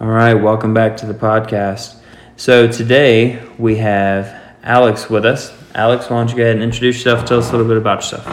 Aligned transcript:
All 0.00 0.08
right, 0.08 0.32
welcome 0.32 0.72
back 0.72 0.96
to 0.96 1.06
the 1.06 1.12
podcast. 1.12 2.00
So 2.36 2.66
today 2.66 3.38
we 3.58 3.76
have 3.76 4.34
Alex 4.62 5.10
with 5.10 5.26
us. 5.26 5.52
Alex, 5.74 6.08
why 6.08 6.16
don't 6.16 6.30
you 6.30 6.36
go 6.38 6.42
ahead 6.42 6.54
and 6.54 6.62
introduce 6.62 6.96
yourself? 6.96 7.26
Tell 7.26 7.38
us 7.38 7.50
a 7.50 7.52
little 7.52 7.68
bit 7.68 7.76
about 7.76 7.98
yourself. 7.98 8.26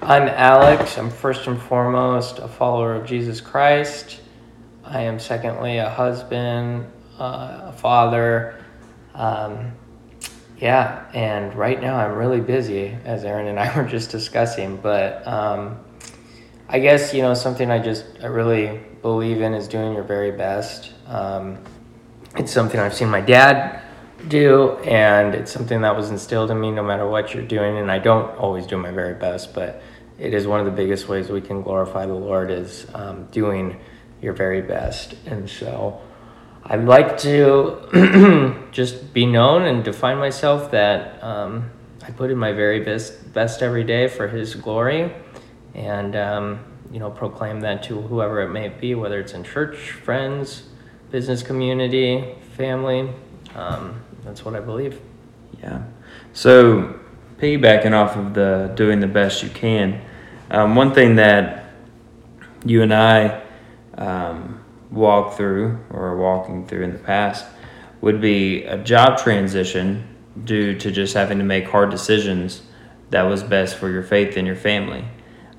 I'm 0.00 0.28
Alex. 0.28 0.96
I'm 0.96 1.10
first 1.10 1.46
and 1.46 1.60
foremost 1.60 2.38
a 2.38 2.48
follower 2.48 2.94
of 2.94 3.06
Jesus 3.06 3.38
Christ. 3.38 4.22
I 4.82 5.02
am 5.02 5.18
secondly 5.18 5.76
a 5.76 5.90
husband, 5.90 6.90
uh, 7.18 7.64
a 7.64 7.74
father. 7.76 8.64
Um, 9.12 9.72
yeah, 10.56 11.04
and 11.12 11.54
right 11.54 11.82
now 11.82 11.96
I'm 11.96 12.16
really 12.16 12.40
busy, 12.40 12.96
as 13.04 13.26
Aaron 13.26 13.46
and 13.46 13.60
I 13.60 13.76
were 13.82 13.86
just 13.86 14.08
discussing. 14.08 14.78
But 14.78 15.26
um, 15.26 15.80
I 16.72 16.78
guess 16.78 17.12
you 17.12 17.22
know 17.22 17.34
something 17.34 17.68
I 17.68 17.80
just 17.80 18.04
I 18.22 18.26
really 18.26 18.80
believe 19.02 19.40
in 19.40 19.54
is 19.54 19.66
doing 19.66 19.92
your 19.92 20.04
very 20.04 20.30
best. 20.30 20.92
Um, 21.08 21.58
it's 22.36 22.52
something 22.52 22.78
I've 22.78 22.94
seen 22.94 23.08
my 23.08 23.20
dad 23.20 23.82
do, 24.28 24.74
and 24.84 25.34
it's 25.34 25.50
something 25.50 25.80
that 25.80 25.96
was 25.96 26.10
instilled 26.10 26.48
in 26.52 26.60
me. 26.60 26.70
No 26.70 26.84
matter 26.84 27.08
what 27.08 27.34
you're 27.34 27.44
doing, 27.44 27.78
and 27.78 27.90
I 27.90 27.98
don't 27.98 28.36
always 28.38 28.68
do 28.68 28.76
my 28.76 28.92
very 28.92 29.14
best, 29.14 29.52
but 29.52 29.82
it 30.16 30.32
is 30.32 30.46
one 30.46 30.60
of 30.60 30.66
the 30.66 30.70
biggest 30.70 31.08
ways 31.08 31.28
we 31.28 31.40
can 31.40 31.60
glorify 31.60 32.06
the 32.06 32.14
Lord 32.14 32.52
is 32.52 32.86
um, 32.94 33.24
doing 33.32 33.80
your 34.22 34.32
very 34.32 34.62
best, 34.62 35.14
and 35.26 35.50
so. 35.50 36.00
I'd 36.62 36.84
like 36.84 37.18
to 37.18 38.68
just 38.70 39.12
be 39.12 39.26
known 39.26 39.62
and 39.62 39.82
define 39.82 40.18
myself 40.18 40.70
that 40.70 41.20
um, 41.20 41.68
I 42.06 42.12
put 42.12 42.30
in 42.30 42.38
my 42.38 42.52
very 42.52 42.78
best 42.84 43.32
best 43.32 43.60
every 43.60 43.82
day 43.82 44.06
for 44.06 44.28
His 44.28 44.54
glory, 44.54 45.12
and 45.74 46.16
um, 46.16 46.64
you 46.90 46.98
know 46.98 47.10
proclaim 47.10 47.60
that 47.60 47.82
to 47.84 48.00
whoever 48.00 48.42
it 48.42 48.50
may 48.50 48.68
be, 48.68 48.94
whether 48.94 49.20
it's 49.20 49.32
in 49.32 49.44
church, 49.44 49.92
friends, 49.92 50.64
business 51.10 51.42
community, 51.42 52.34
family. 52.56 53.10
Um, 53.54 54.02
that's 54.24 54.44
what 54.44 54.54
I 54.54 54.60
believe. 54.60 55.00
Yeah. 55.62 55.82
So 56.32 56.98
piggybacking 57.38 57.92
off 57.92 58.16
of 58.16 58.34
the 58.34 58.72
doing 58.74 59.00
the 59.00 59.06
best 59.06 59.42
you 59.42 59.50
can, 59.50 60.00
um, 60.50 60.74
one 60.74 60.92
thing 60.92 61.16
that 61.16 61.72
you 62.64 62.82
and 62.82 62.92
I 62.92 63.42
um, 63.96 64.60
walk 64.90 65.36
through 65.36 65.78
or 65.90 66.16
walking 66.16 66.66
through 66.66 66.84
in 66.84 66.92
the 66.92 66.98
past 66.98 67.46
would 68.00 68.20
be 68.20 68.64
a 68.64 68.78
job 68.78 69.18
transition 69.18 70.06
due 70.44 70.78
to 70.78 70.90
just 70.90 71.14
having 71.14 71.38
to 71.38 71.44
make 71.44 71.66
hard 71.66 71.90
decisions 71.90 72.62
that 73.10 73.22
was 73.22 73.42
best 73.42 73.76
for 73.76 73.90
your 73.90 74.02
faith 74.02 74.36
and 74.36 74.46
your 74.46 74.56
family. 74.56 75.04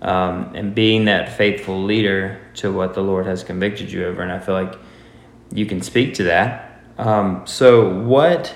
Um, 0.02 0.56
and 0.56 0.74
being 0.74 1.06
that 1.06 1.38
faithful 1.38 1.84
leader 1.84 2.42
to 2.56 2.74
what 2.74 2.96
the 2.96 3.02
Lord 3.02 3.28
has 3.28 3.44
convicted 3.44 3.92
you 3.92 4.06
over. 4.06 4.24
And 4.24 4.32
I 4.32 4.40
feel 4.40 4.56
like 4.56 4.74
you 5.54 5.68
can 5.68 5.82
speak 5.82 6.16
to 6.16 6.24
that. 6.24 6.82
Um, 6.98 7.46
so, 7.46 8.00
what 8.00 8.56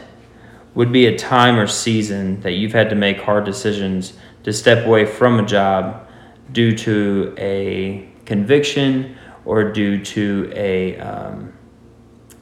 would 0.73 0.91
be 0.91 1.05
a 1.05 1.17
time 1.17 1.57
or 1.57 1.67
season 1.67 2.41
that 2.41 2.53
you've 2.53 2.73
had 2.73 2.89
to 2.89 2.95
make 2.95 3.19
hard 3.21 3.45
decisions 3.45 4.13
to 4.43 4.51
step 4.51 4.85
away 4.85 5.05
from 5.05 5.39
a 5.39 5.45
job 5.45 6.07
due 6.51 6.75
to 6.77 7.33
a 7.37 8.07
conviction 8.25 9.15
or 9.45 9.71
due 9.71 10.03
to 10.03 10.51
a 10.55 10.97
um, 10.97 11.53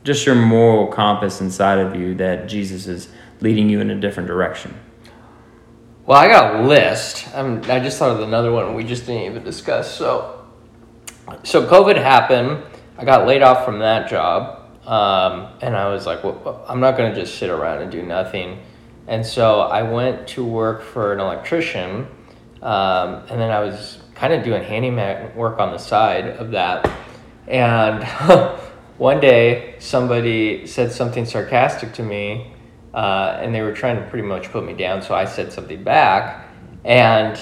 just 0.04 0.26
your 0.26 0.36
moral 0.36 0.88
compass 0.88 1.42
inside 1.42 1.80
of 1.80 1.96
you 1.96 2.16
that 2.16 2.48
Jesus 2.48 2.88
is 2.88 3.10
leading 3.40 3.70
you 3.70 3.80
in 3.80 3.90
a 3.90 4.00
different 4.00 4.28
direction? 4.28 4.78
Well, 6.06 6.20
I 6.20 6.28
got 6.28 6.56
a 6.60 6.64
list. 6.64 7.34
I'm, 7.34 7.60
I 7.72 7.80
just 7.80 7.98
thought 7.98 8.12
of 8.12 8.20
another 8.20 8.52
one 8.52 8.74
we 8.74 8.84
just 8.84 9.06
didn't 9.06 9.24
even 9.24 9.44
discuss. 9.46 9.90
So, 9.98 10.46
so 11.44 11.66
COVID 11.66 11.96
happened. 11.96 12.62
I 12.98 13.06
got 13.06 13.26
laid 13.26 13.42
off 13.42 13.64
from 13.64 13.80
that 13.80 14.10
job, 14.10 14.70
um, 14.86 15.48
and 15.62 15.78
I 15.78 15.88
was 15.88 16.06
like, 16.06 16.22
well, 16.26 16.66
I'm 16.68 16.82
not 16.82 16.98
going 16.98 17.14
to 17.14 17.20
just 17.20 17.38
sit 17.38 17.50
around 17.50 17.84
and 17.84 17.90
do 17.90 18.02
nothing. 18.02 18.60
And 19.08 19.26
so 19.26 19.62
I 19.62 19.84
went 19.84 20.28
to 20.30 20.44
work 20.44 20.82
for 20.82 21.14
an 21.14 21.22
electrician, 21.22 22.06
um, 22.62 23.24
and 23.30 23.40
then 23.40 23.50
I 23.50 23.62
was 23.62 24.00
kind 24.14 24.34
of 24.34 24.44
doing 24.44 24.62
handyman 24.62 25.34
work 25.38 25.58
on 25.60 25.72
the 25.72 25.78
side 25.78 26.26
of 26.26 26.52
that. 26.52 26.86
And 27.48 28.04
one 28.98 29.22
day, 29.22 29.76
somebody 29.80 30.68
said 30.68 30.92
something 30.92 31.24
sarcastic 31.24 31.94
to 31.94 32.04
me, 32.04 32.53
uh, 32.94 33.40
and 33.42 33.54
they 33.54 33.62
were 33.62 33.74
trying 33.74 33.98
to 33.98 34.10
pretty 34.10 34.28
much 34.28 34.52
put 34.52 34.66
me 34.66 34.74
down. 34.74 35.02
So 35.02 35.16
I 35.16 35.26
said 35.26 35.52
something 35.52 35.84
back, 35.84 36.48
and 36.86 37.40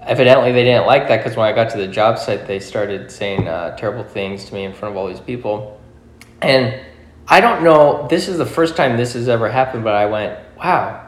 evidently 0.00 0.52
they 0.52 0.64
didn't 0.64 0.86
like 0.86 1.08
that 1.08 1.18
because 1.18 1.36
when 1.36 1.46
I 1.46 1.52
got 1.52 1.70
to 1.70 1.78
the 1.78 1.88
job 1.88 2.18
site, 2.18 2.46
they 2.46 2.60
started 2.60 3.10
saying 3.10 3.48
uh, 3.48 3.76
terrible 3.76 4.04
things 4.04 4.44
to 4.46 4.54
me 4.54 4.64
in 4.64 4.72
front 4.72 4.94
of 4.94 4.98
all 4.98 5.08
these 5.08 5.20
people. 5.20 5.80
And 6.42 6.80
I 7.28 7.40
don't 7.40 7.62
know, 7.62 8.06
this 8.08 8.28
is 8.28 8.38
the 8.38 8.46
first 8.46 8.76
time 8.76 8.96
this 8.96 9.12
has 9.12 9.28
ever 9.28 9.48
happened, 9.48 9.84
but 9.84 9.94
I 9.94 10.06
went, 10.06 10.38
wow, 10.56 11.06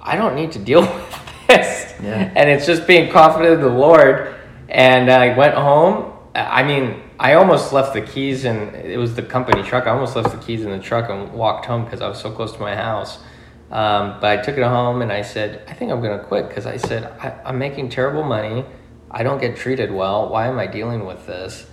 I 0.00 0.16
don't 0.16 0.34
need 0.34 0.52
to 0.52 0.58
deal 0.58 0.80
with 0.94 1.32
this. 1.48 1.94
Yeah. 2.02 2.32
And 2.34 2.48
it's 2.48 2.66
just 2.66 2.86
being 2.86 3.10
confident 3.10 3.54
in 3.54 3.60
the 3.60 3.68
Lord. 3.68 4.34
And 4.68 5.10
I 5.10 5.36
went 5.36 5.54
home. 5.54 6.12
I 6.34 6.62
mean, 6.62 7.02
I 7.20 7.34
almost 7.34 7.70
left 7.74 7.92
the 7.92 8.00
keys 8.00 8.46
and 8.46 8.74
it 8.74 8.96
was 8.96 9.14
the 9.14 9.22
company 9.22 9.62
truck. 9.62 9.86
I 9.86 9.90
almost 9.90 10.16
left 10.16 10.30
the 10.30 10.38
keys 10.38 10.64
in 10.64 10.70
the 10.70 10.78
truck 10.78 11.10
and 11.10 11.30
walked 11.34 11.66
home 11.66 11.84
because 11.84 12.00
I 12.00 12.08
was 12.08 12.18
so 12.18 12.30
close 12.30 12.52
to 12.52 12.60
my 12.60 12.74
house. 12.74 13.18
Um, 13.70 14.16
but 14.22 14.38
I 14.38 14.42
took 14.42 14.56
it 14.56 14.64
home 14.64 15.02
and 15.02 15.12
I 15.12 15.20
said, 15.20 15.62
I 15.68 15.74
think 15.74 15.92
I'm 15.92 16.00
going 16.00 16.18
to 16.18 16.24
quit 16.24 16.48
because 16.48 16.64
I 16.64 16.78
said, 16.78 17.04
I, 17.20 17.34
I'm 17.44 17.58
making 17.58 17.90
terrible 17.90 18.22
money. 18.22 18.64
I 19.10 19.22
don't 19.22 19.38
get 19.38 19.54
treated 19.54 19.92
well. 19.92 20.30
Why 20.30 20.46
am 20.46 20.58
I 20.58 20.66
dealing 20.66 21.04
with 21.04 21.26
this? 21.26 21.66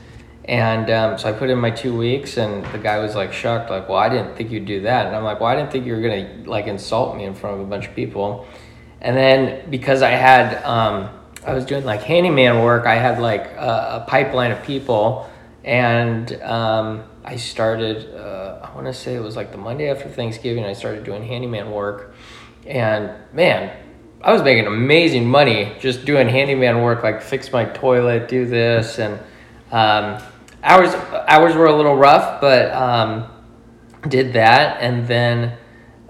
And 0.44 0.90
um, 0.90 1.18
so 1.18 1.30
I 1.30 1.32
put 1.32 1.50
in 1.50 1.60
my 1.60 1.72
two 1.72 1.98
weeks, 1.98 2.38
and 2.38 2.66
the 2.68 2.78
guy 2.78 3.00
was 3.00 3.16
like 3.16 3.34
shocked, 3.34 3.70
like, 3.70 3.90
"Well, 3.90 3.98
I 3.98 4.08
didn't 4.08 4.36
think 4.38 4.50
you'd 4.50 4.66
do 4.66 4.82
that." 4.82 5.06
And 5.06 5.14
I'm 5.14 5.26
like, 5.26 5.42
"Well, 5.42 5.50
I 5.50 5.56
didn't 5.58 5.74
think 5.74 5.86
you 5.86 5.94
were 5.94 6.02
gonna 6.02 6.44
like 6.46 6.68
insult 6.68 7.18
me 7.18 7.26
in 7.26 7.34
front 7.34 7.60
of 7.60 7.68
a 7.68 7.70
bunch 7.70 7.86
of 7.86 7.94
people." 7.94 8.48
And 9.02 9.16
then 9.16 9.70
because 9.70 10.02
I 10.02 10.12
had, 10.12 10.64
um, 10.64 11.10
I 11.46 11.54
was 11.54 11.66
doing 11.66 11.84
like 11.84 12.02
handyman 12.02 12.64
work, 12.64 12.86
I 12.86 12.96
had 12.96 13.20
like 13.20 13.46
a, 13.58 14.04
a 14.04 14.06
pipeline 14.08 14.52
of 14.52 14.64
people, 14.64 15.30
and 15.68 16.42
um, 16.44 17.04
I 17.26 17.36
started. 17.36 18.16
Uh, 18.16 18.60
I 18.64 18.74
want 18.74 18.88
to 18.88 18.94
say 18.94 19.16
it 19.16 19.20
was 19.20 19.36
like 19.36 19.52
the 19.52 19.58
Monday 19.58 19.90
after 19.90 20.08
Thanksgiving. 20.08 20.64
I 20.64 20.72
started 20.72 21.04
doing 21.04 21.22
handyman 21.22 21.72
work, 21.72 22.16
and 22.66 23.12
man, 23.34 23.78
I 24.22 24.32
was 24.32 24.42
making 24.42 24.66
amazing 24.66 25.28
money 25.28 25.76
just 25.82 26.06
doing 26.06 26.30
handyman 26.30 26.82
work, 26.82 27.04
like 27.04 27.22
fix 27.22 27.52
my 27.52 27.66
toilet, 27.66 28.30
do 28.30 28.46
this, 28.46 28.98
and 28.98 29.20
um, 29.70 30.24
hours 30.64 30.94
hours 31.28 31.54
were 31.54 31.66
a 31.66 31.76
little 31.76 31.98
rough, 31.98 32.40
but 32.40 32.72
um, 32.72 33.30
did 34.08 34.32
that, 34.34 34.82
and 34.82 35.06
then 35.06 35.58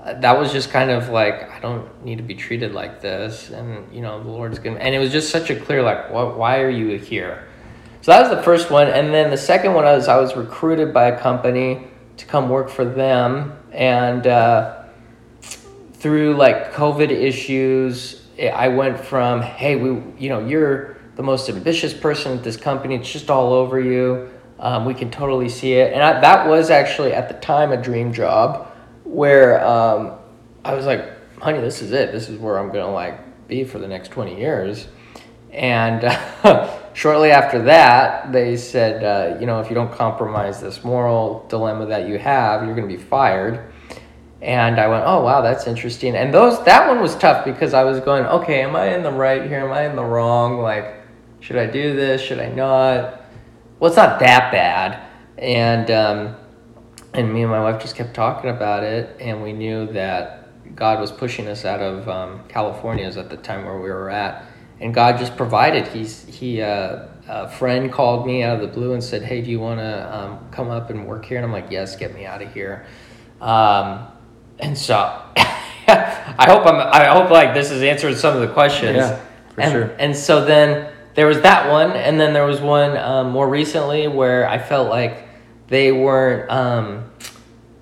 that 0.06 0.38
was 0.38 0.51
just 0.51 0.69
kind 0.69 0.91
of 0.91 1.09
like 1.09 1.50
I 1.50 1.59
don't 1.59 2.06
need 2.06 2.18
to 2.18 2.24
be 2.24 2.35
treated 2.35 2.74
like 2.74 3.01
this, 3.01 3.50
and 3.50 3.91
you 3.91 4.01
know 4.01 4.22
the 4.22 4.29
Lord's 4.29 4.59
gonna. 4.59 4.78
And 4.78 4.94
it 4.94 5.00
was 5.00 5.12
just 5.12 5.31
such 5.31 5.50
a 5.50 5.59
clear 5.59 5.81
like, 5.81 6.12
what? 6.12 6.38
Why 6.38 6.59
are 6.62 6.69
you 6.69 7.00
here? 7.00 7.46
So 8.07 8.13
that 8.13 8.22
was 8.22 8.38
the 8.38 8.41
first 8.41 8.72
one, 8.72 8.88
and 8.88 9.13
then 9.13 9.31
the 9.31 9.38
second 9.38 9.73
one 9.73 9.84
was 9.84 10.07
I 10.07 10.16
was 10.16 10.34
recruited 10.34 10.94
by 10.94 11.07
a 11.07 11.19
company 11.19 11.88
to 12.16 12.25
come 12.25 12.47
work 12.47 12.69
for 12.69 12.85
them, 12.85 13.51
and 13.73 14.25
uh, 14.25 14.84
through 15.91 16.38
like 16.38 16.72
COVID 16.72 17.12
issues, 17.12 18.25
I 18.40 18.69
went 18.69 18.97
from 18.97 19.41
hey, 19.41 19.75
we, 19.75 20.01
you 20.18 20.29
know, 20.29 20.40
you're 20.40 20.95
the 21.18 21.23
most 21.23 21.50
ambitious 21.50 21.94
person 21.94 22.38
at 22.38 22.45
this 22.45 22.56
company. 22.56 22.95
It's 22.95 23.12
just 23.12 23.29
all 23.29 23.51
over 23.51 23.78
you. 23.78 24.29
Um, 24.57 24.85
we 24.85 24.94
can 24.94 25.12
totally 25.12 25.50
see 25.50 25.74
it, 25.74 25.91
and 25.91 26.01
I, 26.01 26.22
that 26.22 26.47
was 26.47 26.69
actually 26.69 27.12
at 27.12 27.28
the 27.28 27.35
time 27.35 27.74
a 27.74 27.78
dream 27.84 28.13
job 28.13 28.74
where 29.03 29.62
um, 29.68 30.13
I 30.63 30.75
was 30.75 30.85
like, 30.85 31.12
honey, 31.41 31.59
this 31.59 31.81
is 31.81 31.91
it. 31.91 32.13
This 32.13 32.29
is 32.29 32.39
where 32.39 32.57
I'm 32.57 32.69
gonna 32.69 32.89
like 32.89 33.50
be 33.50 33.66
for 33.66 33.79
the 33.79 33.88
next 33.89 34.12
20 34.12 34.39
years. 34.39 34.88
And 35.51 36.06
uh, 36.06 36.79
shortly 36.97 37.29
after 37.29 37.61
that, 37.61 38.31
they 38.31 38.57
said, 38.57 39.03
uh, 39.03 39.39
you 39.39 39.45
know, 39.45 39.59
if 39.59 39.69
you 39.69 39.75
don't 39.75 39.91
compromise 39.91 40.59
this 40.59 40.83
moral 40.83 41.45
dilemma 41.47 41.85
that 41.85 42.07
you 42.07 42.17
have, 42.17 42.65
you're 42.65 42.73
gonna 42.73 42.88
be 42.88 42.97
fired. 42.97 43.71
And 44.41 44.79
I 44.79 44.88
went, 44.88 45.03
oh 45.05 45.23
wow, 45.23 45.41
that's 45.41 45.67
interesting. 45.67 46.15
And 46.15 46.33
those 46.33 46.63
that 46.65 46.88
one 46.88 46.99
was 46.99 47.15
tough 47.15 47.45
because 47.45 47.75
I 47.75 47.83
was 47.83 47.99
going, 47.99 48.25
okay, 48.25 48.63
am 48.63 48.75
I 48.75 48.95
in 48.95 49.03
the 49.03 49.11
right 49.11 49.44
here? 49.44 49.59
Am 49.59 49.71
I 49.71 49.85
in 49.88 49.95
the 49.95 50.03
wrong? 50.03 50.57
Like, 50.59 50.95
should 51.39 51.57
I 51.57 51.67
do 51.67 51.95
this? 51.95 52.19
Should 52.19 52.39
I 52.39 52.49
not? 52.49 53.21
Well, 53.79 53.89
it's 53.91 53.97
not 53.97 54.19
that 54.19 54.51
bad. 54.51 55.00
And 55.38 55.91
um, 55.91 56.35
and 57.13 57.31
me 57.31 57.43
and 57.43 57.51
my 57.51 57.61
wife 57.61 57.79
just 57.79 57.95
kept 57.95 58.15
talking 58.15 58.50
about 58.50 58.83
it, 58.83 59.15
and 59.19 59.43
we 59.43 59.53
knew 59.53 59.85
that 59.93 60.75
God 60.75 61.00
was 61.00 61.11
pushing 61.11 61.47
us 61.47 61.63
out 61.63 61.79
of 61.79 62.09
um, 62.09 62.41
California 62.47 63.05
is 63.05 63.17
at 63.17 63.29
the 63.29 63.38
time 63.38 63.65
where 63.65 63.79
we 63.79 63.89
were 63.89 64.09
at, 64.09 64.45
and 64.79 64.94
God 64.94 65.18
just 65.18 65.35
provided. 65.35 65.88
He's 65.88 66.25
he 66.25 66.62
uh, 66.62 67.07
a 67.27 67.50
friend 67.50 67.91
called 67.91 68.25
me 68.25 68.44
out 68.44 68.56
of 68.56 68.62
the 68.62 68.68
blue 68.68 68.94
and 68.94 69.03
said, 69.03 69.24
"Hey, 69.24 69.41
do 69.41 69.50
you 69.50 69.59
want 69.59 69.79
to 69.79 70.15
um, 70.15 70.39
come 70.51 70.69
up 70.69 70.89
and 70.89 71.07
work 71.07 71.25
here?" 71.25 71.38
And 71.38 71.45
I'm 71.45 71.51
like, 71.51 71.71
"Yes, 71.71 71.95
get 71.95 72.13
me 72.13 72.25
out 72.25 72.41
of 72.41 72.53
here." 72.53 72.85
Um, 73.41 74.07
and 74.59 74.77
so 74.77 74.95
I 75.35 76.45
hope 76.47 76.65
I'm 76.65 76.75
I 76.75 77.06
hope 77.06 77.29
like 77.29 77.53
this 77.53 77.69
has 77.69 77.81
answered 77.81 78.15
some 78.18 78.35
of 78.35 78.41
the 78.41 78.53
questions. 78.53 78.97
Yeah, 78.97 79.19
for 79.53 79.62
and, 79.62 79.71
sure. 79.71 79.95
And 80.00 80.15
so 80.15 80.45
then 80.45 80.91
there 81.15 81.27
was 81.27 81.41
that 81.41 81.71
one, 81.71 81.91
and 81.91 82.19
then 82.19 82.33
there 82.33 82.45
was 82.45 82.62
one 82.62 82.95
um, 82.97 83.31
more 83.31 83.50
recently 83.50 84.07
where 84.07 84.47
I 84.47 84.59
felt 84.59 84.89
like 84.89 85.27
they 85.68 85.91
weren't 85.91 86.50
um, 86.51 87.12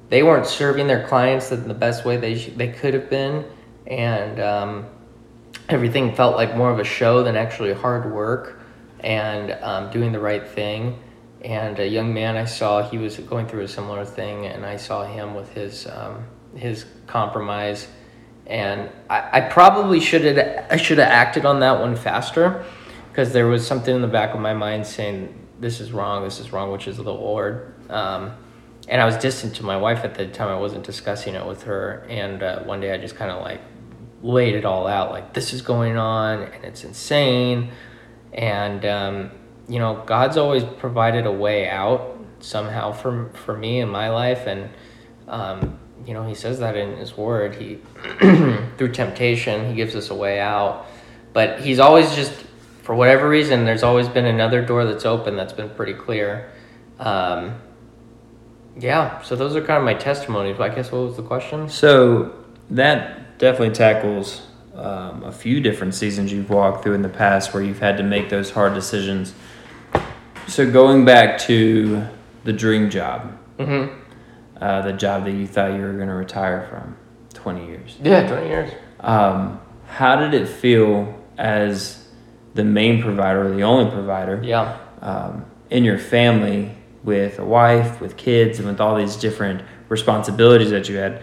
they 0.10 0.24
weren't 0.24 0.46
serving 0.46 0.88
their 0.88 1.06
clients 1.08 1.52
in 1.52 1.68
the 1.68 1.74
best 1.74 2.06
way 2.06 2.18
they 2.18 2.38
sh- 2.38 2.52
they 2.56 2.70
could 2.70 2.94
have 2.94 3.10
been, 3.10 3.46
and 3.88 4.40
um, 4.40 4.86
everything 5.70 6.16
felt 6.16 6.36
like 6.36 6.56
more 6.56 6.72
of 6.72 6.80
a 6.80 6.84
show 6.84 7.24
than 7.24 7.36
actually 7.36 7.74
hard 7.74 8.12
work 8.12 8.60
and 9.00 9.52
um, 9.64 9.90
doing 9.92 10.12
the 10.12 10.20
right 10.20 10.48
thing. 10.48 11.00
And 11.44 11.78
a 11.80 11.88
young 11.88 12.14
man 12.14 12.38
I 12.38 12.46
saw, 12.46 12.82
he 12.90 12.98
was 12.98 13.18
going 13.18 13.48
through 13.48 13.62
a 13.62 13.68
similar 13.68 14.04
thing, 14.04 14.48
and 14.48 14.66
I 14.66 14.78
saw 14.78 15.06
him 15.06 15.36
with 15.36 15.54
his 15.54 15.86
um, 15.88 16.26
his 16.56 16.86
compromise, 17.06 17.88
and 18.48 18.90
I, 19.10 19.30
I 19.32 19.42
probably 19.42 20.00
should 20.00 20.24
have 20.24 20.66
I 20.72 20.78
should 20.78 20.98
have 20.98 21.10
acted 21.10 21.46
on 21.46 21.60
that 21.60 21.80
one 21.80 21.96
faster, 21.96 22.66
because 23.10 23.32
there 23.32 23.46
was 23.46 23.66
something 23.66 23.96
in 23.96 24.02
the 24.02 24.08
back 24.08 24.34
of 24.34 24.40
my 24.40 24.56
mind 24.56 24.88
saying 24.88 25.38
this 25.60 25.80
is 25.80 25.92
wrong, 25.92 26.24
this 26.24 26.40
is 26.40 26.52
wrong, 26.52 26.72
which 26.72 26.88
is 26.88 26.98
the 26.98 27.04
Lord. 27.04 27.76
Um, 27.92 28.34
and 28.88 29.02
I 29.02 29.06
was 29.06 29.18
distant 29.18 29.56
to 29.56 29.64
my 29.64 29.78
wife 29.78 30.04
at 30.04 30.16
the 30.16 30.28
time. 30.28 30.50
I 30.50 30.58
wasn't 30.58 30.84
discussing 30.84 31.36
it 31.36 31.46
with 31.46 31.64
her. 31.64 32.06
And 32.10 32.44
uh, 32.44 32.64
one 32.64 32.82
day 32.82 32.94
I 32.94 32.98
just 32.98 33.16
kind 33.16 33.32
of 33.32 33.42
like 33.42 33.62
laid 34.26 34.56
it 34.56 34.66
all 34.66 34.88
out 34.88 35.12
like, 35.12 35.34
this 35.34 35.54
is 35.54 35.62
going 35.62 35.98
on 35.98 36.42
and 36.42 36.66
it's 36.66 36.84
insane. 36.84 37.72
And, 38.34 38.84
um, 38.86 39.32
you 39.70 39.80
know, 39.80 40.04
God's 40.06 40.36
always 40.36 40.64
provided 40.64 41.26
a 41.26 41.32
way 41.32 41.70
out 41.70 42.20
somehow 42.40 42.92
for, 42.92 43.30
for 43.34 43.56
me 43.56 43.80
in 43.80 43.90
my 43.90 44.10
life. 44.10 44.48
And, 44.48 44.70
um, 45.28 45.80
you 46.06 46.14
know, 46.14 46.28
He 46.28 46.36
says 46.36 46.60
that 46.60 46.76
in 46.76 46.98
His 46.98 47.16
Word. 47.16 47.56
He, 47.56 47.80
through 48.78 48.92
temptation, 48.92 49.70
He 49.70 49.76
gives 49.76 49.96
us 49.96 50.10
a 50.10 50.16
way 50.16 50.40
out. 50.40 50.88
But 51.32 51.62
He's 51.62 51.80
always 51.80 52.14
just 52.16 52.34
for 52.82 52.94
whatever 52.94 53.28
reason, 53.30 53.66
there's 53.66 53.84
always 53.84 54.08
been 54.08 54.26
another 54.26 54.64
door 54.64 54.86
that's 54.86 55.06
open 55.06 55.36
that's 55.36 55.54
been 55.54 55.70
pretty 55.72 55.94
clear. 55.94 56.52
Um, 57.00 57.60
yeah, 58.78 59.22
so 59.22 59.36
those 59.36 59.56
are 59.56 59.62
kind 59.62 59.80
of 59.80 59.84
my 59.84 59.96
testimonies. 59.96 60.58
But 60.58 60.72
I 60.72 60.76
guess 60.76 60.92
what 60.92 61.02
was 61.02 61.16
the 61.16 61.24
question? 61.24 61.70
So 61.70 62.36
that 62.70 63.25
definitely 63.38 63.74
tackles 63.76 64.42
um, 64.76 65.24
a 65.24 65.32
few 65.32 65.62
different 65.62 65.94
seasons 65.96 66.32
you've 66.32 66.50
walked 66.50 66.84
through 66.84 66.94
in 66.94 67.02
the 67.02 67.10
past 67.10 67.54
where 67.54 67.64
you've 67.64 67.80
had 67.80 67.98
to 67.98 68.04
make 68.04 68.30
those 68.30 68.52
hard 68.52 68.74
decisions. 68.74 69.34
So 70.48 70.70
going 70.70 71.06
back 71.06 71.38
to 71.42 72.08
the 72.44 72.54
dream 72.54 72.90
job, 72.90 73.38
Mm-hmm. 73.58 73.94
uh, 74.62 74.82
the 74.82 74.92
job 74.92 75.24
that 75.24 75.32
you 75.32 75.48
thought 75.48 75.72
you 75.74 75.80
were 75.82 75.94
going 75.94 76.10
to 76.10 76.14
retire 76.14 76.68
from, 76.70 76.98
twenty 77.34 77.66
years. 77.68 77.96
Yeah, 78.04 78.28
20 78.28 78.48
years. 78.48 78.72
Um, 79.00 79.62
how 79.88 80.18
did 80.18 80.34
it 80.34 80.46
feel 80.48 81.18
as 81.38 82.06
the 82.54 82.66
main 82.66 83.02
provider 83.02 83.48
or 83.48 83.56
the 83.56 83.64
only 83.64 83.90
provider 83.92 84.42
Yeah. 84.44 84.78
um, 85.02 85.46
in 85.70 85.86
your 85.86 85.98
family 85.98 86.76
with 87.06 87.40
a 87.40 87.46
wife, 87.46 88.02
with 88.02 88.18
kids, 88.18 88.60
and 88.60 88.68
with 88.68 88.82
all 88.82 88.98
these 88.98 89.16
different 89.16 89.62
responsibilities 89.88 90.70
that 90.72 90.90
you 90.90 90.98
had? 90.98 91.22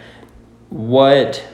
What, 0.71 1.45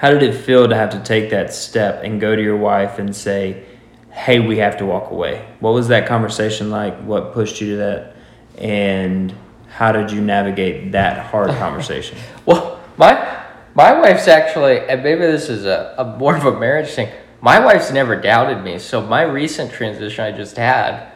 how 0.00 0.10
did 0.10 0.22
it 0.22 0.32
feel 0.32 0.66
to 0.66 0.74
have 0.74 0.88
to 0.88 1.00
take 1.00 1.28
that 1.28 1.52
step 1.52 2.02
and 2.02 2.18
go 2.18 2.34
to 2.34 2.42
your 2.42 2.56
wife 2.56 2.98
and 2.98 3.14
say, 3.14 3.66
hey, 4.10 4.40
we 4.40 4.56
have 4.56 4.78
to 4.78 4.86
walk 4.86 5.10
away? 5.10 5.46
What 5.60 5.74
was 5.74 5.88
that 5.88 6.08
conversation 6.08 6.70
like? 6.70 6.98
What 7.02 7.34
pushed 7.34 7.60
you 7.60 7.72
to 7.72 7.76
that? 7.76 8.16
And 8.56 9.34
how 9.68 9.92
did 9.92 10.10
you 10.10 10.22
navigate 10.22 10.92
that 10.92 11.26
hard 11.26 11.50
conversation? 11.58 12.16
Well, 12.46 12.80
my 12.96 13.44
my 13.74 14.00
wife's 14.00 14.26
actually, 14.26 14.78
and 14.88 15.02
maybe 15.02 15.20
this 15.20 15.50
is 15.50 15.66
a, 15.66 15.94
a 15.98 16.16
more 16.16 16.34
of 16.34 16.46
a 16.46 16.58
marriage 16.58 16.88
thing. 16.88 17.12
My 17.42 17.62
wife's 17.62 17.92
never 17.92 18.18
doubted 18.18 18.64
me. 18.64 18.78
So 18.78 19.02
my 19.02 19.20
recent 19.20 19.70
transition 19.70 20.24
I 20.24 20.32
just 20.32 20.56
had, 20.56 21.12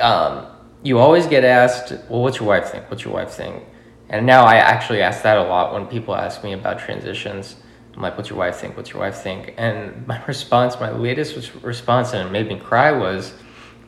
um, 0.00 0.46
you 0.82 0.98
always 0.98 1.26
get 1.26 1.44
asked, 1.44 1.92
"Well, 2.08 2.22
what's 2.22 2.40
your 2.40 2.48
wife 2.48 2.70
think? 2.70 2.90
What's 2.90 3.04
your 3.04 3.14
wife 3.14 3.30
think?" 3.30 3.62
And 4.08 4.26
now 4.26 4.44
I 4.44 4.56
actually 4.56 5.00
ask 5.00 5.22
that 5.22 5.38
a 5.38 5.44
lot 5.44 5.72
when 5.72 5.86
people 5.86 6.16
ask 6.16 6.42
me 6.42 6.54
about 6.54 6.80
transitions. 6.80 7.54
I'm 7.98 8.02
like, 8.02 8.16
"What's 8.16 8.30
your 8.30 8.38
wife 8.38 8.56
think? 8.60 8.76
What's 8.76 8.90
your 8.90 9.00
wife 9.00 9.16
think?" 9.16 9.54
And 9.58 10.06
my 10.06 10.24
response, 10.28 10.78
my 10.78 10.92
latest 10.92 11.52
response, 11.64 12.12
and 12.12 12.28
it 12.28 12.30
made 12.30 12.46
me 12.46 12.60
cry 12.60 12.92
was, 12.92 13.34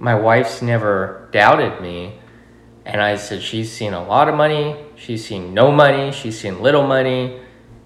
"My 0.00 0.16
wife's 0.16 0.62
never 0.62 1.28
doubted 1.30 1.80
me." 1.80 2.18
And 2.84 3.00
I 3.00 3.16
said, 3.16 3.40
she's 3.40 3.70
seen 3.70 3.92
a 3.92 4.02
lot 4.02 4.28
of 4.28 4.34
money, 4.34 4.74
she's 4.96 5.24
seen 5.24 5.54
no 5.54 5.70
money, 5.70 6.10
she's 6.10 6.40
seen 6.40 6.60
little 6.60 6.84
money, 6.84 7.38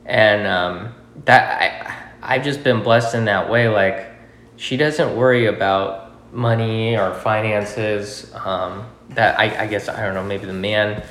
and 0.06 0.47
um, 0.47 0.94
that 1.26 1.61
I 1.61 2.37
I've 2.37 2.44
just 2.44 2.65
been 2.65 2.82
blessed 2.82 3.15
in 3.15 3.27
that 3.27 3.50
way. 3.50 3.69
Like 3.69 4.06
she 4.56 4.79
doesn't 4.79 5.15
worry 5.15 5.44
about 5.44 6.32
money 6.32 6.97
or 6.97 7.12
finances. 7.12 8.32
Um, 8.35 8.87
that 9.11 9.38
I, 9.38 9.65
I 9.65 9.67
guess 9.67 9.91
I 9.91 10.03
don't 10.03 10.15
know. 10.15 10.25
Maybe 10.25 10.47
the 10.47 10.55
man 10.55 11.05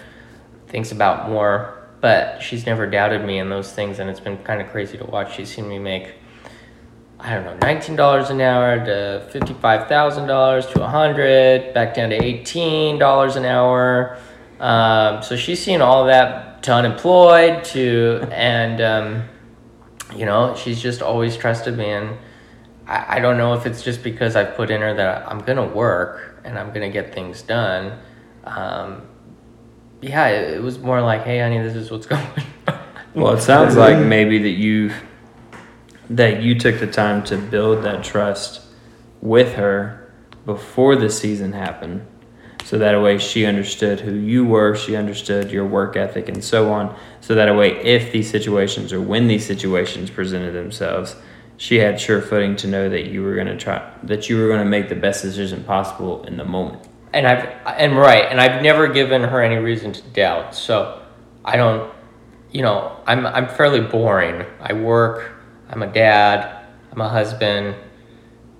thinks 0.67 0.91
about 0.91 1.29
more, 1.29 1.82
but 2.03 2.41
she's 2.43 2.65
never 2.65 2.85
doubted 2.85 3.23
me 3.23 3.39
in 3.39 3.47
those 3.47 3.71
things, 3.71 3.99
and 3.99 4.09
it's 4.09 4.19
been 4.19 4.37
kind 4.39 4.61
of 4.61 4.69
crazy 4.69 4.97
to 4.97 5.05
watch. 5.05 5.37
She's 5.37 5.55
seen 5.55 5.69
me 5.69 5.79
make. 5.79 6.15
I 7.17 7.33
don't 7.33 7.45
know, 7.45 7.55
nineteen 7.65 7.95
dollars 7.95 8.29
an 8.29 8.41
hour 8.41 8.83
to 8.83 9.25
fifty-five 9.31 9.87
thousand 9.87 10.27
dollars 10.27 10.65
to 10.67 10.83
a 10.83 10.87
hundred, 10.87 11.73
back 11.73 11.93
down 11.93 12.09
to 12.09 12.21
eighteen 12.21 12.99
dollars 12.99 13.37
an 13.37 13.45
hour. 13.45 14.17
Um, 14.59 15.23
so 15.23 15.37
she's 15.37 15.63
seen 15.63 15.81
all 15.81 16.07
that 16.07 16.61
to 16.63 16.73
unemployed 16.73 17.63
to, 17.71 18.27
and 18.33 18.81
um, 18.81 19.23
you 20.13 20.25
know, 20.25 20.57
she's 20.57 20.81
just 20.81 21.01
always 21.01 21.37
trusted 21.37 21.77
me, 21.77 21.85
and 21.85 22.17
I, 22.85 23.15
I 23.15 23.19
don't 23.19 23.37
know 23.37 23.53
if 23.53 23.65
it's 23.65 23.81
just 23.81 24.03
because 24.03 24.35
I've 24.35 24.55
put 24.55 24.69
in 24.69 24.81
her 24.81 24.93
that 24.93 25.31
I'm 25.31 25.39
gonna 25.39 25.67
work 25.67 26.41
and 26.43 26.59
I'm 26.59 26.73
gonna 26.73 26.91
get 26.91 27.15
things 27.15 27.41
done. 27.43 27.97
Um, 28.43 29.03
yeah, 30.03 30.27
it, 30.27 30.55
it 30.55 30.61
was 30.61 30.79
more 30.79 31.01
like, 31.01 31.23
hey, 31.23 31.39
honey, 31.39 31.59
this 31.59 31.75
is 31.75 31.89
what's 31.89 32.05
going. 32.07 32.21
on. 32.67 32.79
Well, 33.13 33.33
it 33.33 33.41
sounds 33.41 33.75
like 33.75 34.03
maybe 34.03 34.39
that 34.39 34.49
you 34.49 34.91
that 36.09 36.43
you 36.43 36.59
took 36.59 36.79
the 36.79 36.87
time 36.87 37.23
to 37.23 37.37
build 37.37 37.83
that 37.83 38.03
trust 38.03 38.61
with 39.21 39.53
her 39.53 40.11
before 40.45 40.95
the 40.95 41.09
season 41.09 41.53
happened. 41.53 42.05
So 42.65 42.77
that 42.77 43.01
way 43.01 43.17
she 43.17 43.45
understood 43.45 43.99
who 43.99 44.13
you 44.13 44.45
were, 44.45 44.75
she 44.75 44.95
understood 44.95 45.51
your 45.51 45.65
work 45.65 45.95
ethic 45.95 46.29
and 46.29 46.43
so 46.43 46.71
on. 46.71 46.95
So 47.21 47.35
that 47.35 47.53
way 47.55 47.71
if 47.83 48.11
these 48.11 48.29
situations 48.29 48.93
or 48.93 49.01
when 49.01 49.27
these 49.27 49.45
situations 49.45 50.09
presented 50.09 50.51
themselves, 50.51 51.15
she 51.57 51.79
had 51.79 51.99
sure 51.99 52.21
footing 52.21 52.55
to 52.57 52.67
know 52.67 52.89
that 52.89 53.05
you 53.07 53.21
were 53.21 53.35
to 53.43 53.57
try 53.57 53.91
that 54.03 54.29
you 54.29 54.37
were 54.37 54.47
going 54.47 54.59
to 54.59 54.69
make 54.69 54.89
the 54.89 54.95
best 54.95 55.21
decision 55.21 55.63
possible 55.63 56.23
in 56.25 56.37
the 56.37 56.45
moment. 56.45 56.87
And 57.13 57.27
I've 57.27 57.45
and 57.77 57.95
right, 57.97 58.25
and 58.29 58.41
I've 58.41 58.61
never 58.61 58.87
given 58.87 59.23
her 59.23 59.41
any 59.41 59.57
reason 59.57 59.93
to 59.93 60.01
doubt. 60.01 60.55
So 60.55 61.01
I 61.45 61.55
don't, 61.55 61.91
you 62.51 62.61
know, 62.61 62.97
I'm 63.05 63.25
I'm 63.25 63.47
fairly 63.47 63.81
boring. 63.81 64.45
I 64.59 64.73
work. 64.73 65.31
I'm 65.69 65.83
a 65.83 65.87
dad. 65.87 66.65
I'm 66.91 67.01
a 67.01 67.09
husband. 67.09 67.75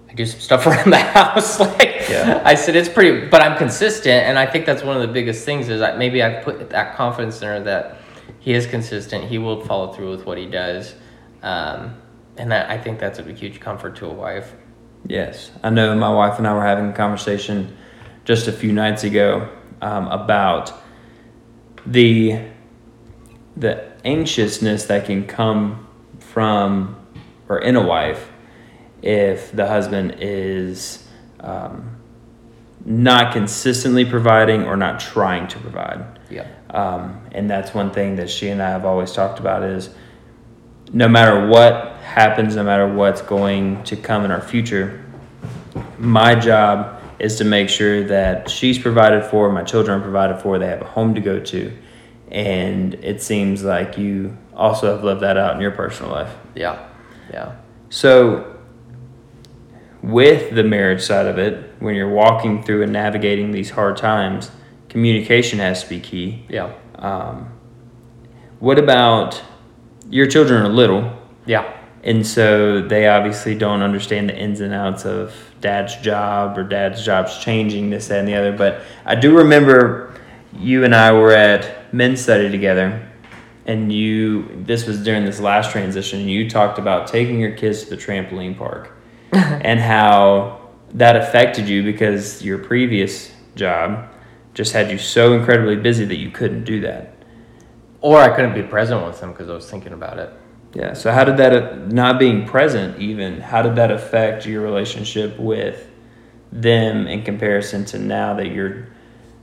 I 0.10 0.14
do 0.14 0.26
some 0.26 0.40
stuff 0.40 0.66
around 0.68 0.92
the 0.92 0.98
house. 0.98 1.60
like 1.60 2.08
Yeah. 2.10 2.42
I 2.46 2.56
said, 2.56 2.76
it's 2.76 2.90
pretty, 2.90 3.28
but 3.28 3.42
I'm 3.42 3.58
consistent, 3.58 4.26
and 4.26 4.38
I 4.38 4.46
think 4.46 4.66
that's 4.66 4.84
one 4.84 4.96
of 4.96 5.02
the 5.02 5.08
biggest 5.14 5.44
things 5.46 5.70
is 5.70 5.80
that 5.80 5.98
maybe 5.98 6.22
I've 6.22 6.44
put 6.44 6.70
that 6.70 6.96
confidence 6.96 7.42
in 7.42 7.48
her 7.48 7.60
that 7.62 7.98
he 8.40 8.54
is 8.54 8.68
consistent. 8.68 9.24
He 9.26 9.38
will 9.38 9.62
follow 9.62 9.92
through 9.94 10.12
with 10.12 10.26
what 10.26 10.38
he 10.38 10.46
does, 10.46 10.96
um, 11.42 11.96
and 12.38 12.52
that 12.52 12.70
I 12.70 12.78
think 12.78 13.00
that's 13.00 13.20
a 13.20 13.24
huge 13.32 13.60
comfort 13.60 13.96
to 13.98 14.06
a 14.06 14.14
wife. 14.14 14.54
Yes, 15.08 15.52
I 15.64 15.70
know. 15.70 15.94
My 15.96 16.14
wife 16.14 16.38
and 16.38 16.48
I 16.48 16.54
were 16.54 16.64
having 16.64 16.90
a 16.90 16.94
conversation 16.94 17.76
just 18.26 18.48
a 18.48 18.52
few 18.52 18.72
nights 18.72 19.04
ago 19.04 19.50
um, 19.82 20.08
about 20.08 20.74
the 21.86 22.40
the 23.56 23.92
anxiousness 24.06 24.86
that 24.86 25.06
can 25.06 25.26
come 25.28 25.88
from 26.20 26.96
or 27.48 27.60
in 27.60 27.76
a 27.76 27.86
wife 27.86 28.32
if 29.02 29.52
the 29.52 29.68
husband 29.68 30.16
is 30.20 31.08
um, 31.42 31.98
not 32.86 33.34
consistently 33.34 34.06
providing 34.06 34.64
or 34.64 34.76
not 34.76 35.00
trying 35.00 35.48
to 35.48 35.60
provide. 35.60 36.20
Yeah. 36.30 36.48
Um, 36.70 37.22
and 37.32 37.50
that's 37.50 37.74
one 37.74 37.92
thing 37.92 38.16
that 38.16 38.30
she 38.30 38.50
and 38.50 38.62
I 38.62 38.70
have 38.70 38.86
always 38.86 39.12
talked 39.12 39.40
about 39.40 39.64
is 39.64 39.90
no 40.92 41.08
matter 41.08 41.48
what 41.48 41.98
happens, 41.98 42.56
no 42.56 42.64
matter 42.64 42.88
what's 42.88 43.22
going 43.22 43.84
to 43.84 43.96
come 43.96 44.26
in 44.26 44.32
our 44.32 44.42
future, 44.42 45.06
my 45.98 46.34
job 46.36 47.03
is 47.24 47.38
to 47.38 47.46
make 47.46 47.70
sure 47.70 48.04
that 48.04 48.50
she's 48.50 48.78
provided 48.78 49.24
for, 49.24 49.50
my 49.50 49.64
children 49.64 49.98
are 49.98 50.04
provided 50.04 50.42
for, 50.42 50.60
they 50.60 50.68
have 50.68 50.82
a 50.82 50.86
home 50.86 51.16
to 51.16 51.22
go 51.22 51.40
to. 51.40 51.72
And 52.30 52.96
it 52.96 53.22
seems 53.22 53.64
like 53.64 53.98
you 53.98 54.38
also 54.54 54.94
have 54.94 55.06
lived 55.06 55.22
that 55.22 55.38
out 55.38 55.56
in 55.56 55.62
your 55.62 55.72
personal 55.72 56.12
life. 56.12 56.36
Yeah. 56.54 56.86
Yeah. 57.32 57.56
So, 57.90 58.58
with 60.02 60.54
the 60.54 60.66
marriage 60.66 61.02
side 61.02 61.26
of 61.26 61.40
it, 61.40 61.72
when 61.80 61.96
you're 61.96 62.10
walking 62.10 62.62
through 62.62 62.84
and 62.84 62.92
navigating 62.92 63.52
these 63.52 63.70
hard 63.70 63.96
times, 63.96 64.52
communication 64.90 65.60
has 65.60 65.82
to 65.84 65.90
be 65.90 66.02
key. 66.02 66.46
Yeah. 66.50 66.74
Um, 66.96 67.54
what 68.60 68.78
about 68.78 69.42
your 70.10 70.28
children 70.28 70.62
are 70.62 70.70
little, 70.70 71.18
Yeah. 71.46 71.72
And 72.04 72.28
so 72.28 72.82
they 72.82 73.08
obviously 73.08 73.56
don't 73.56 73.82
understand 73.82 74.30
the 74.30 74.38
ins 74.38 74.60
and 74.60 74.74
outs 74.74 75.06
of 75.06 75.34
dad's 75.62 75.96
job 75.98 76.58
or 76.58 76.64
dad's 76.64 77.04
job's 77.04 77.38
changing, 77.40 77.90
this, 77.90 78.10
that, 78.10 78.20
and 78.20 78.28
the 78.28 78.36
other. 78.36 78.52
But 78.52 78.82
I 79.06 79.16
do 79.16 79.38
remember 79.38 80.14
you 80.58 80.84
and 80.84 80.94
I 80.94 81.14
were 81.14 81.32
at 81.32 81.94
men's 81.94 82.22
study 82.22 82.50
together, 82.52 83.10
and 83.66 83.92
you, 83.92 84.64
this 84.66 84.86
was 84.86 85.02
during 85.02 85.24
this 85.24 85.40
last 85.40 85.72
transition, 85.72 86.20
and 86.20 86.30
you 86.30 86.50
talked 86.50 86.78
about 86.78 87.08
taking 87.08 87.40
your 87.40 87.56
kids 87.56 87.84
to 87.86 87.92
the 87.92 87.98
trampoline 87.98 88.58
park 88.58 88.92
and 89.32 89.80
how 89.80 90.60
that 90.94 91.16
affected 91.16 91.68
you 91.68 91.84
because 91.84 92.44
your 92.44 92.58
previous 92.58 93.32
job 93.56 94.10
just 94.54 94.74
had 94.74 94.92
you 94.92 94.98
so 94.98 95.34
incredibly 95.34 95.76
busy 95.76 96.06
that 96.06 96.18
you 96.18 96.30
couldn't 96.30 96.66
do 96.66 96.82
that. 96.82 97.16
Or 98.02 98.20
I 98.20 98.36
couldn't 98.36 98.54
be 98.54 98.64
present 98.64 99.06
with 99.06 99.20
them 99.22 99.32
because 99.32 99.50
I 99.50 99.54
was 99.54 99.70
thinking 99.70 99.94
about 99.94 100.20
it. 100.20 100.32
Yeah. 100.74 100.94
So 100.94 101.12
how 101.12 101.24
did 101.24 101.38
that 101.38 101.92
not 101.92 102.18
being 102.20 102.46
present 102.48 103.00
even 103.00 103.40
how 103.42 103.62
did 103.62 103.76
that 103.76 103.92
affect 103.92 104.46
your 104.46 104.62
relationship 104.62 105.38
with 105.40 105.88
them 106.52 107.08
in 107.08 107.24
comparison 107.24 107.86
to 107.86 108.00
now 108.00 108.34
that 108.36 108.48
you're 108.48 108.88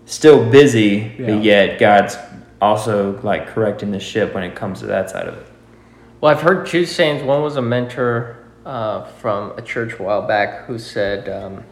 still 0.06 0.49
busy, 0.50 1.14
Yeah. 1.18 1.26
but 1.26 1.44
yet 1.44 1.78
God's 1.78 2.16
also 2.60 3.20
like 3.22 3.49
correcting 3.49 3.90
the 3.90 4.00
ship 4.00 4.34
when 4.34 4.42
it 4.42 4.54
comes 4.54 4.80
to 4.80 4.87
that 4.87 5.10
side 5.10 5.26
of 5.28 5.34
it. 5.34 5.46
Well, 6.20 6.30
I've 6.30 6.42
heard 6.42 6.66
two 6.66 6.84
sayings. 6.84 7.22
One 7.22 7.42
was 7.42 7.56
a 7.56 7.62
mentor 7.62 8.37
uh, 8.66 9.04
from 9.04 9.52
a 9.56 9.62
church 9.62 9.99
a 9.99 10.02
while 10.02 10.22
back 10.26 10.66
who 10.66 10.78
said, 10.78 11.28
um, 11.28 11.64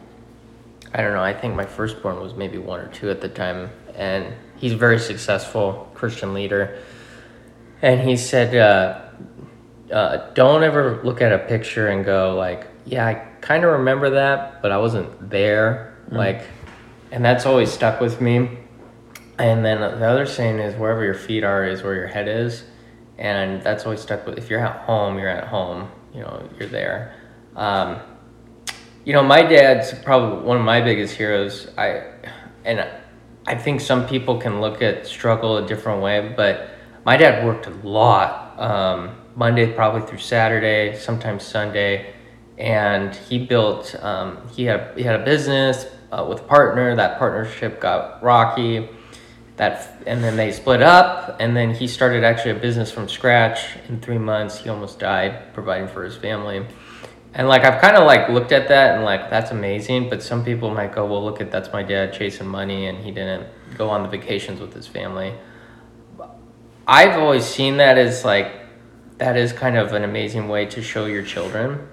I 0.93 1.01
don't 1.01 1.13
know, 1.13 1.23
I 1.23 1.33
think 1.33 1.55
my 1.55 1.65
firstborn 1.65 2.19
was 2.19 2.33
maybe 2.33 2.57
one 2.57 2.79
or 2.79 2.87
two 2.87 3.11
at 3.11 3.21
the 3.21 3.29
time, 3.29 3.69
and 3.93 4.33
he's 4.55 4.73
a 4.73 4.77
very 4.77 4.97
successful 4.99 5.91
Christian 5.93 6.33
leader. 6.33 6.79
And 7.81 8.01
he 8.01 8.17
said, 8.17 8.55
uh, 8.55 9.08
uh, 9.91 10.31
don't 10.33 10.63
ever 10.63 11.01
look 11.03 11.21
at 11.21 11.31
a 11.31 11.39
picture 11.39 11.87
and 11.87 12.05
go, 12.05 12.35
like, 12.35 12.67
yeah, 12.85 13.05
I 13.05 13.13
kind 13.41 13.63
of 13.63 13.71
remember 13.71 14.11
that, 14.11 14.61
but 14.61 14.71
I 14.71 14.77
wasn't 14.77 15.29
there. 15.29 15.97
Like, 16.09 16.43
and 17.11 17.23
that's 17.23 17.45
always 17.45 17.71
stuck 17.71 18.01
with 18.01 18.21
me. 18.21 18.57
And 19.37 19.63
then 19.63 19.79
the 19.79 20.07
other 20.07 20.25
saying 20.25 20.59
is, 20.59 20.75
wherever 20.75 21.03
your 21.03 21.13
feet 21.13 21.43
are 21.43 21.65
is 21.65 21.83
where 21.83 21.95
your 21.95 22.07
head 22.07 22.27
is 22.27 22.63
and 23.19 23.61
that's 23.61 23.83
always 23.83 23.99
stuck 23.99 24.25
with 24.25 24.37
if 24.37 24.49
you're 24.49 24.65
at 24.65 24.81
home 24.85 25.19
you're 25.19 25.29
at 25.29 25.47
home 25.47 25.91
you 26.13 26.21
know 26.21 26.49
you're 26.57 26.69
there 26.69 27.13
um, 27.55 27.99
you 29.03 29.13
know 29.13 29.21
my 29.21 29.43
dad's 29.43 29.93
probably 30.03 30.43
one 30.43 30.57
of 30.57 30.63
my 30.63 30.81
biggest 30.81 31.15
heroes 31.15 31.67
i 31.77 32.03
and 32.63 32.87
i 33.45 33.55
think 33.55 33.81
some 33.81 34.07
people 34.07 34.39
can 34.39 34.61
look 34.61 34.81
at 34.81 35.05
struggle 35.05 35.57
a 35.57 35.67
different 35.67 36.01
way 36.01 36.33
but 36.35 36.69
my 37.05 37.17
dad 37.17 37.45
worked 37.45 37.67
a 37.67 37.87
lot 37.87 38.57
um, 38.59 39.15
monday 39.39 39.71
probably 39.73 40.05
through 40.05 40.19
saturday 40.19 40.95
sometimes 40.97 41.43
sunday. 41.43 42.13
And 42.59 43.15
he 43.15 43.45
built 43.45 43.95
um, 44.03 44.37
he 44.49 44.65
had 44.65 44.91
he 44.97 45.03
had 45.03 45.21
a 45.21 45.23
business 45.23 45.85
uh, 46.11 46.25
with 46.27 46.41
a 46.41 46.43
partner. 46.43 46.93
That 46.93 47.17
partnership 47.17 47.79
got 47.79 48.21
rocky. 48.21 48.89
That 49.55 50.03
and 50.05 50.21
then 50.21 50.35
they 50.35 50.51
split 50.51 50.81
up. 50.81 51.37
And 51.39 51.55
then 51.55 51.73
he 51.73 51.87
started 51.87 52.25
actually 52.25 52.51
a 52.51 52.59
business 52.59 52.91
from 52.91 53.07
scratch. 53.07 53.77
In 53.87 54.01
three 54.01 54.17
months 54.17 54.57
he 54.57 54.69
almost 54.69 54.99
died 54.99 55.53
providing 55.53 55.87
for 55.87 56.03
his 56.03 56.17
family. 56.17 56.65
And 57.33 57.47
like 57.47 57.63
i've 57.63 57.79
kind 57.79 57.95
of 57.95 58.05
like 58.05 58.27
looked 58.27 58.51
at 58.51 58.67
that 58.67 58.95
and 58.95 59.05
like 59.05 59.29
that's 59.29 59.51
amazing. 59.51 60.09
But 60.09 60.21
some 60.21 60.43
people 60.43 60.69
might 60.69 60.91
go 60.93 61.05
well 61.05 61.23
look 61.23 61.39
at 61.39 61.51
that's 61.51 61.71
my 61.71 61.81
dad 61.81 62.11
chasing 62.11 62.47
money 62.47 62.87
and 62.87 62.97
he 62.97 63.11
didn't 63.11 63.47
go 63.77 63.89
on 63.89 64.03
the 64.03 64.09
vacations 64.09 64.59
with 64.59 64.73
his 64.73 64.85
family. 64.85 65.33
I've 66.85 67.17
always 67.17 67.45
seen 67.45 67.77
that 67.77 67.97
as 67.97 68.25
like 68.25 68.58
that 69.19 69.37
is 69.37 69.53
kind 69.53 69.77
of 69.77 69.93
an 69.93 70.03
amazing 70.03 70.49
way 70.49 70.65
to 70.65 70.81
show 70.81 71.05
your 71.05 71.23
children 71.23 71.87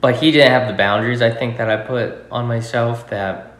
but 0.00 0.16
he 0.16 0.30
didn't 0.30 0.50
have 0.50 0.68
the 0.68 0.74
boundaries 0.74 1.20
i 1.20 1.30
think 1.30 1.56
that 1.58 1.68
i 1.68 1.76
put 1.76 2.24
on 2.30 2.46
myself 2.46 3.10
that 3.10 3.52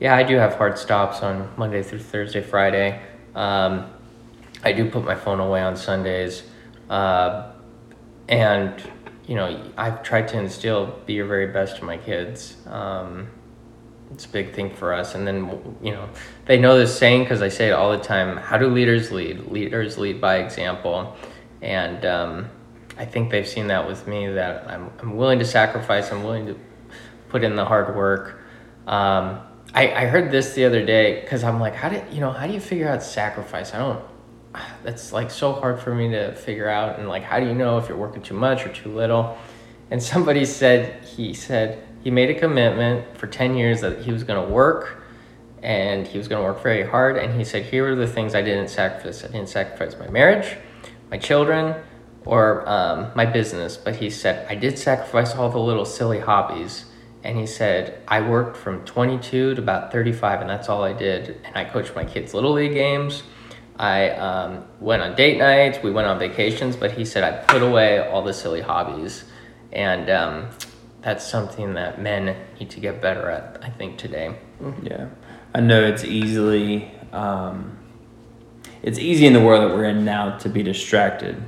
yeah, 0.00 0.16
I 0.16 0.22
do 0.22 0.36
have 0.36 0.54
hard 0.54 0.78
stops 0.78 1.22
on 1.22 1.48
Monday 1.58 1.82
through 1.82 1.98
Thursday, 1.98 2.40
Friday. 2.40 3.02
Um, 3.34 3.90
I 4.64 4.72
do 4.72 4.90
put 4.90 5.04
my 5.04 5.14
phone 5.14 5.40
away 5.40 5.60
on 5.60 5.76
Sundays. 5.76 6.42
Uh, 6.88 7.52
and, 8.26 8.82
you 9.26 9.34
know, 9.34 9.70
I've 9.76 10.02
tried 10.02 10.28
to 10.28 10.38
instill 10.38 10.98
be 11.04 11.12
your 11.12 11.26
very 11.26 11.48
best 11.48 11.76
to 11.76 11.84
my 11.84 11.98
kids. 11.98 12.56
Um, 12.66 13.28
it's 14.12 14.24
a 14.24 14.28
big 14.28 14.54
thing 14.54 14.74
for 14.74 14.94
us. 14.94 15.14
And 15.14 15.26
then, 15.26 15.76
you 15.82 15.92
know, 15.92 16.08
they 16.46 16.58
know 16.58 16.78
this 16.78 16.98
saying 16.98 17.24
because 17.24 17.42
I 17.42 17.48
say 17.48 17.68
it 17.68 17.72
all 17.72 17.92
the 17.92 18.02
time 18.02 18.38
how 18.38 18.56
do 18.56 18.68
leaders 18.68 19.12
lead? 19.12 19.52
Leaders 19.52 19.98
lead 19.98 20.18
by 20.18 20.38
example. 20.38 21.14
And 21.62 22.04
um, 22.04 22.50
I 22.96 23.04
think 23.04 23.30
they've 23.30 23.48
seen 23.48 23.68
that 23.68 23.86
with 23.86 24.06
me 24.06 24.28
that 24.28 24.68
I'm, 24.68 24.90
I'm 25.00 25.16
willing 25.16 25.38
to 25.38 25.44
sacrifice, 25.44 26.10
I'm 26.10 26.22
willing 26.22 26.46
to 26.46 26.58
put 27.28 27.44
in 27.44 27.56
the 27.56 27.64
hard 27.64 27.94
work. 27.96 28.40
Um, 28.86 29.40
I, 29.72 29.92
I 29.92 30.06
heard 30.06 30.30
this 30.30 30.54
the 30.54 30.64
other 30.64 30.84
day 30.84 31.20
because 31.20 31.44
I'm 31.44 31.60
like, 31.60 31.74
how 31.74 31.88
do 31.88 32.02
you 32.12 32.20
know 32.20 32.32
how 32.32 32.46
do 32.46 32.52
you 32.52 32.60
figure 32.60 32.88
out 32.88 33.02
sacrifice? 33.02 33.72
I 33.74 33.78
don't. 33.78 34.04
That's 34.82 35.12
like 35.12 35.30
so 35.30 35.52
hard 35.52 35.80
for 35.80 35.94
me 35.94 36.10
to 36.10 36.34
figure 36.34 36.68
out. 36.68 36.98
And 36.98 37.08
like, 37.08 37.22
how 37.22 37.38
do 37.38 37.46
you 37.46 37.54
know 37.54 37.78
if 37.78 37.88
you're 37.88 37.98
working 37.98 38.22
too 38.22 38.34
much 38.34 38.66
or 38.66 38.72
too 38.72 38.92
little? 38.92 39.38
And 39.90 40.02
somebody 40.02 40.44
said 40.44 41.04
he 41.04 41.34
said 41.34 41.86
he 42.02 42.10
made 42.10 42.30
a 42.30 42.38
commitment 42.38 43.16
for 43.16 43.26
ten 43.26 43.56
years 43.56 43.80
that 43.82 44.00
he 44.00 44.12
was 44.12 44.24
going 44.24 44.44
to 44.44 44.52
work, 44.52 45.02
and 45.62 46.06
he 46.06 46.18
was 46.18 46.26
going 46.28 46.42
to 46.42 46.44
work 46.44 46.62
very 46.62 46.86
hard. 46.86 47.16
And 47.16 47.38
he 47.38 47.44
said, 47.44 47.64
here 47.64 47.92
are 47.92 47.94
the 47.94 48.06
things 48.06 48.34
I 48.34 48.42
didn't 48.42 48.68
sacrifice. 48.68 49.24
I 49.24 49.28
didn't 49.28 49.48
sacrifice 49.48 49.98
my 49.98 50.08
marriage, 50.08 50.56
my 51.10 51.18
children, 51.18 51.74
or 52.24 52.68
um, 52.68 53.10
my 53.14 53.26
business. 53.26 53.76
But 53.76 53.96
he 53.96 54.10
said 54.10 54.46
I 54.48 54.54
did 54.54 54.78
sacrifice 54.78 55.34
all 55.34 55.50
the 55.50 55.58
little 55.58 55.84
silly 55.84 56.20
hobbies. 56.20 56.86
And 57.22 57.36
he 57.38 57.46
said 57.46 58.02
i 58.08 58.22
worked 58.22 58.56
from 58.56 58.82
22 58.86 59.54
to 59.54 59.60
about 59.60 59.92
35 59.92 60.40
and 60.40 60.48
that's 60.48 60.68
all 60.68 60.82
i 60.82 60.92
did. 60.92 61.40
And 61.44 61.56
i 61.56 61.64
coached 61.64 61.94
my 61.94 62.04
kids 62.04 62.34
little 62.34 62.52
league 62.52 62.72
games. 62.72 63.22
I 63.76 64.10
um, 64.10 64.64
went 64.78 65.02
on 65.02 65.14
date 65.14 65.38
nights. 65.38 65.78
We 65.82 65.90
went 65.90 66.06
on 66.06 66.18
vacations. 66.18 66.76
But 66.76 66.92
he 66.92 67.04
said 67.04 67.24
i 67.24 67.32
put 67.44 67.62
away 67.62 67.98
all 67.98 68.22
the 68.22 68.32
silly 68.32 68.60
hobbies. 68.60 69.24
And 69.72 70.10
um, 70.10 70.48
that's 71.02 71.26
something 71.26 71.74
that 71.74 72.00
men 72.00 72.36
need 72.58 72.70
to 72.70 72.80
get 72.80 73.00
better 73.00 73.30
at 73.30 73.58
i 73.62 73.70
think 73.70 73.98
today. 73.98 74.36
Yeah, 74.82 75.08
I 75.54 75.60
know 75.60 75.82
it's 75.82 76.04
easily 76.04 76.90
um, 77.12 77.78
it's 78.82 78.98
easy 78.98 79.26
in 79.26 79.32
the 79.32 79.40
world 79.40 79.62
that 79.62 79.76
we're 79.76 79.84
in 79.84 80.04
now 80.04 80.38
to 80.38 80.48
be 80.48 80.62
distracted. 80.62 81.42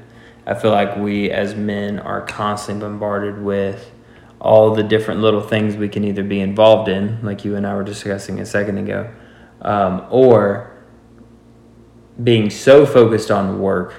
I 0.46 0.54
feel 0.54 0.70
like 0.70 0.96
we 0.96 1.30
as 1.30 1.54
men 1.54 1.98
are 1.98 2.20
constantly 2.22 2.82
bombarded 2.82 3.42
with 3.42 3.90
all 4.40 4.74
the 4.74 4.82
different 4.82 5.20
little 5.20 5.40
things 5.40 5.76
we 5.76 5.88
can 5.88 6.04
either 6.04 6.24
be 6.24 6.40
involved 6.40 6.88
in, 6.88 7.22
like 7.22 7.44
you 7.44 7.54
and 7.54 7.66
I 7.66 7.74
were 7.74 7.84
discussing 7.84 8.40
a 8.40 8.46
second 8.46 8.78
ago, 8.78 9.08
um, 9.60 10.04
or 10.10 10.72
being 12.22 12.50
so 12.50 12.84
focused 12.84 13.30
on 13.30 13.60
work 13.60 13.94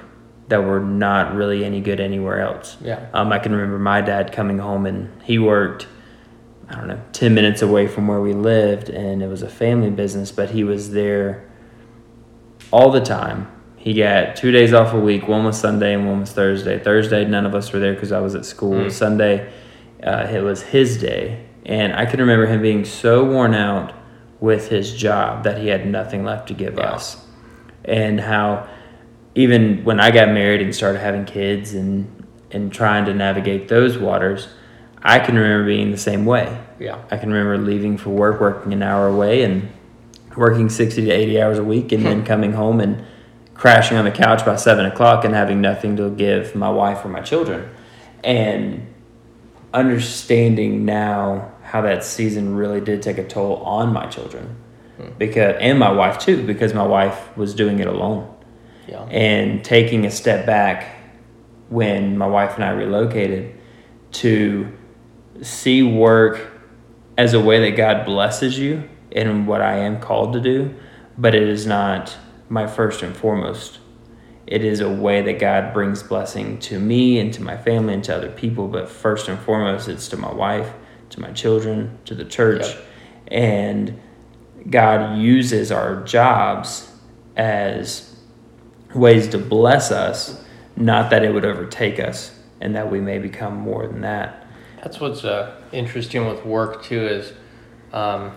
that 0.48 0.62
we're 0.62 0.80
not 0.80 1.34
really 1.34 1.64
any 1.64 1.80
good 1.80 1.98
anywhere 1.98 2.40
else. 2.40 2.76
yeah 2.82 3.08
Um, 3.14 3.32
I 3.32 3.38
can 3.38 3.52
remember 3.52 3.78
my 3.78 4.02
dad 4.02 4.30
coming 4.30 4.58
home 4.58 4.84
and 4.84 5.10
he 5.22 5.38
worked, 5.38 5.88
I 6.68 6.74
don't 6.76 6.88
know, 6.88 7.00
10 7.12 7.32
minutes 7.34 7.62
away 7.62 7.88
from 7.88 8.06
where 8.06 8.20
we 8.20 8.34
lived 8.34 8.90
and 8.90 9.22
it 9.22 9.28
was 9.28 9.40
a 9.40 9.48
family 9.48 9.90
business, 9.90 10.30
but 10.30 10.50
he 10.50 10.62
was 10.62 10.90
there 10.90 11.50
all 12.74 12.90
the 12.90 13.00
time. 13.00 13.46
He 13.76 13.94
got 13.94 14.34
two 14.34 14.50
days 14.50 14.72
off 14.74 14.92
a 14.94 14.98
week. 14.98 15.28
One 15.28 15.44
was 15.44 15.60
Sunday 15.60 15.94
and 15.94 16.08
one 16.08 16.18
was 16.20 16.32
Thursday. 16.32 16.76
Thursday, 16.78 17.24
none 17.24 17.46
of 17.46 17.54
us 17.54 17.72
were 17.72 17.78
there 17.78 17.94
because 17.94 18.10
I 18.10 18.18
was 18.18 18.34
at 18.34 18.44
school. 18.44 18.72
Mm. 18.86 18.90
Sunday, 18.90 19.52
uh, 20.02 20.26
it 20.28 20.42
was 20.42 20.62
his 20.62 20.98
day. 21.00 21.46
And 21.64 21.92
I 21.94 22.04
can 22.04 22.18
remember 22.18 22.46
him 22.46 22.60
being 22.60 22.84
so 22.84 23.24
worn 23.24 23.54
out 23.54 23.92
with 24.40 24.70
his 24.70 24.92
job 24.92 25.44
that 25.44 25.58
he 25.58 25.68
had 25.68 25.86
nothing 25.86 26.24
left 26.24 26.48
to 26.48 26.54
give 26.54 26.74
Yeah. 26.76 26.94
us. 26.94 27.24
And 27.84 28.20
how 28.20 28.66
even 29.36 29.84
when 29.84 30.00
I 30.00 30.10
got 30.10 30.28
married 30.30 30.60
and 30.60 30.74
started 30.74 30.98
having 30.98 31.24
kids 31.24 31.74
and 31.74 32.10
and 32.50 32.72
trying 32.72 33.04
to 33.04 33.14
navigate 33.14 33.68
those 33.68 33.98
waters, 33.98 34.48
I 35.02 35.18
can 35.20 35.36
remember 35.36 35.66
being 35.66 35.90
the 35.92 35.96
same 36.10 36.24
way. 36.24 36.46
yeah 36.80 36.98
I 37.10 37.18
can 37.18 37.32
remember 37.32 37.56
leaving 37.58 37.96
for 37.98 38.10
work, 38.10 38.40
working 38.40 38.72
an 38.72 38.82
hour 38.82 39.06
away, 39.08 39.42
and 39.42 39.68
working 40.36 40.68
sixty 40.68 41.04
to 41.04 41.10
eighty 41.10 41.40
hours 41.40 41.58
a 41.58 41.64
week, 41.64 41.92
and 41.92 42.04
then 42.04 42.20
hmm. 42.20 42.26
coming 42.26 42.52
home 42.52 42.80
and 42.80 43.04
crashing 43.54 43.96
on 43.96 44.04
the 44.04 44.10
couch 44.10 44.44
by 44.44 44.56
seven 44.56 44.84
o'clock 44.86 45.24
and 45.24 45.34
having 45.34 45.60
nothing 45.60 45.96
to 45.96 46.10
give 46.10 46.54
my 46.54 46.68
wife 46.68 47.04
or 47.04 47.08
my 47.08 47.20
children, 47.20 47.68
and 48.22 48.86
understanding 49.72 50.84
now 50.84 51.52
how 51.62 51.80
that 51.80 52.04
season 52.04 52.54
really 52.54 52.80
did 52.80 53.02
take 53.02 53.18
a 53.18 53.26
toll 53.26 53.56
on 53.56 53.92
my 53.92 54.06
children, 54.06 54.56
hmm. 54.96 55.08
because 55.18 55.56
and 55.60 55.78
my 55.78 55.90
wife 55.90 56.18
too, 56.18 56.46
because 56.46 56.74
my 56.74 56.86
wife 56.86 57.36
was 57.36 57.54
doing 57.54 57.78
it 57.78 57.86
alone. 57.86 58.30
Yeah. 58.86 59.02
And 59.04 59.64
taking 59.64 60.04
a 60.04 60.10
step 60.10 60.44
back 60.44 60.94
when 61.70 62.18
my 62.18 62.26
wife 62.26 62.56
and 62.56 62.64
I 62.64 62.70
relocated 62.70 63.58
to 64.12 64.70
see 65.40 65.82
work 65.82 66.50
as 67.16 67.32
a 67.32 67.40
way 67.40 67.60
that 67.60 67.76
God 67.76 68.04
blesses 68.04 68.58
you 68.58 68.88
in 69.14 69.46
what 69.46 69.60
I 69.62 69.76
am 69.78 70.00
called 70.00 70.32
to 70.34 70.40
do, 70.40 70.74
but 71.16 71.34
it 71.34 71.48
is 71.48 71.66
not 71.66 72.16
my 72.48 72.66
first 72.66 73.02
and 73.02 73.16
foremost. 73.16 73.78
it 74.46 74.64
is 74.64 74.80
a 74.80 74.88
way 74.90 75.22
that 75.22 75.38
God 75.38 75.72
brings 75.72 76.02
blessing 76.02 76.58
to 76.60 76.78
me 76.78 77.18
and 77.18 77.32
to 77.34 77.42
my 77.42 77.56
family 77.56 77.94
and 77.94 78.04
to 78.04 78.14
other 78.16 78.30
people. 78.30 78.68
But 78.68 78.88
first 78.88 79.28
and 79.28 79.38
foremost, 79.38 79.88
it's 79.88 80.08
to 80.08 80.16
my 80.16 80.32
wife, 80.32 80.72
to 81.10 81.20
my 81.20 81.32
children, 81.32 81.98
to 82.04 82.14
the 82.14 82.24
church. 82.24 82.66
Yep. 82.66 82.84
And 83.28 84.00
God 84.68 85.18
uses 85.18 85.72
our 85.72 86.02
jobs 86.02 86.90
as 87.36 88.16
ways 88.94 89.28
to 89.28 89.38
bless 89.38 89.90
us, 89.90 90.44
not 90.76 91.10
that 91.10 91.24
it 91.24 91.32
would 91.32 91.44
overtake 91.44 91.98
us 91.98 92.38
and 92.60 92.76
that 92.76 92.90
we 92.90 93.00
may 93.00 93.18
become 93.18 93.56
more 93.56 93.86
than 93.86 94.02
that. 94.02 94.46
That's 94.82 95.00
what's 95.00 95.24
uh, 95.24 95.60
interesting 95.72 96.26
with 96.26 96.44
work, 96.44 96.84
too, 96.84 97.06
is. 97.06 97.32
Um, 97.92 98.36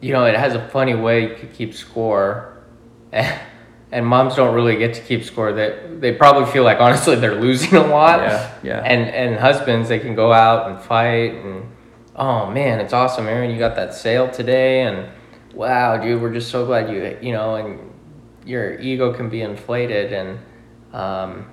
you 0.00 0.12
know, 0.12 0.24
it 0.24 0.36
has 0.36 0.54
a 0.54 0.68
funny 0.68 0.94
way 0.94 1.34
to 1.34 1.46
keep 1.46 1.74
score. 1.74 2.58
and 3.92 4.06
moms 4.06 4.36
don't 4.36 4.54
really 4.54 4.76
get 4.76 4.94
to 4.94 5.00
keep 5.00 5.24
score. 5.24 5.52
That 5.52 6.00
they, 6.00 6.12
they 6.12 6.16
probably 6.16 6.50
feel 6.52 6.62
like 6.62 6.80
honestly 6.80 7.16
they're 7.16 7.40
losing 7.40 7.74
a 7.74 7.86
lot. 7.86 8.20
Yeah, 8.20 8.54
yeah. 8.62 8.78
And 8.84 9.08
and 9.08 9.38
husbands 9.38 9.88
they 9.88 9.98
can 9.98 10.14
go 10.14 10.32
out 10.32 10.70
and 10.70 10.80
fight 10.80 11.34
and 11.34 11.70
oh 12.16 12.50
man, 12.50 12.80
it's 12.80 12.92
awesome, 12.92 13.26
Aaron. 13.26 13.50
You 13.50 13.58
got 13.58 13.76
that 13.76 13.94
sale 13.94 14.30
today, 14.30 14.82
and 14.82 15.08
wow, 15.54 15.96
dude, 15.96 16.20
we're 16.20 16.32
just 16.32 16.50
so 16.50 16.66
glad 16.66 16.90
you 16.90 17.18
you 17.20 17.32
know, 17.32 17.56
and 17.56 17.92
your 18.44 18.78
ego 18.78 19.12
can 19.12 19.28
be 19.28 19.42
inflated, 19.42 20.12
and 20.12 20.38
um, 20.94 21.46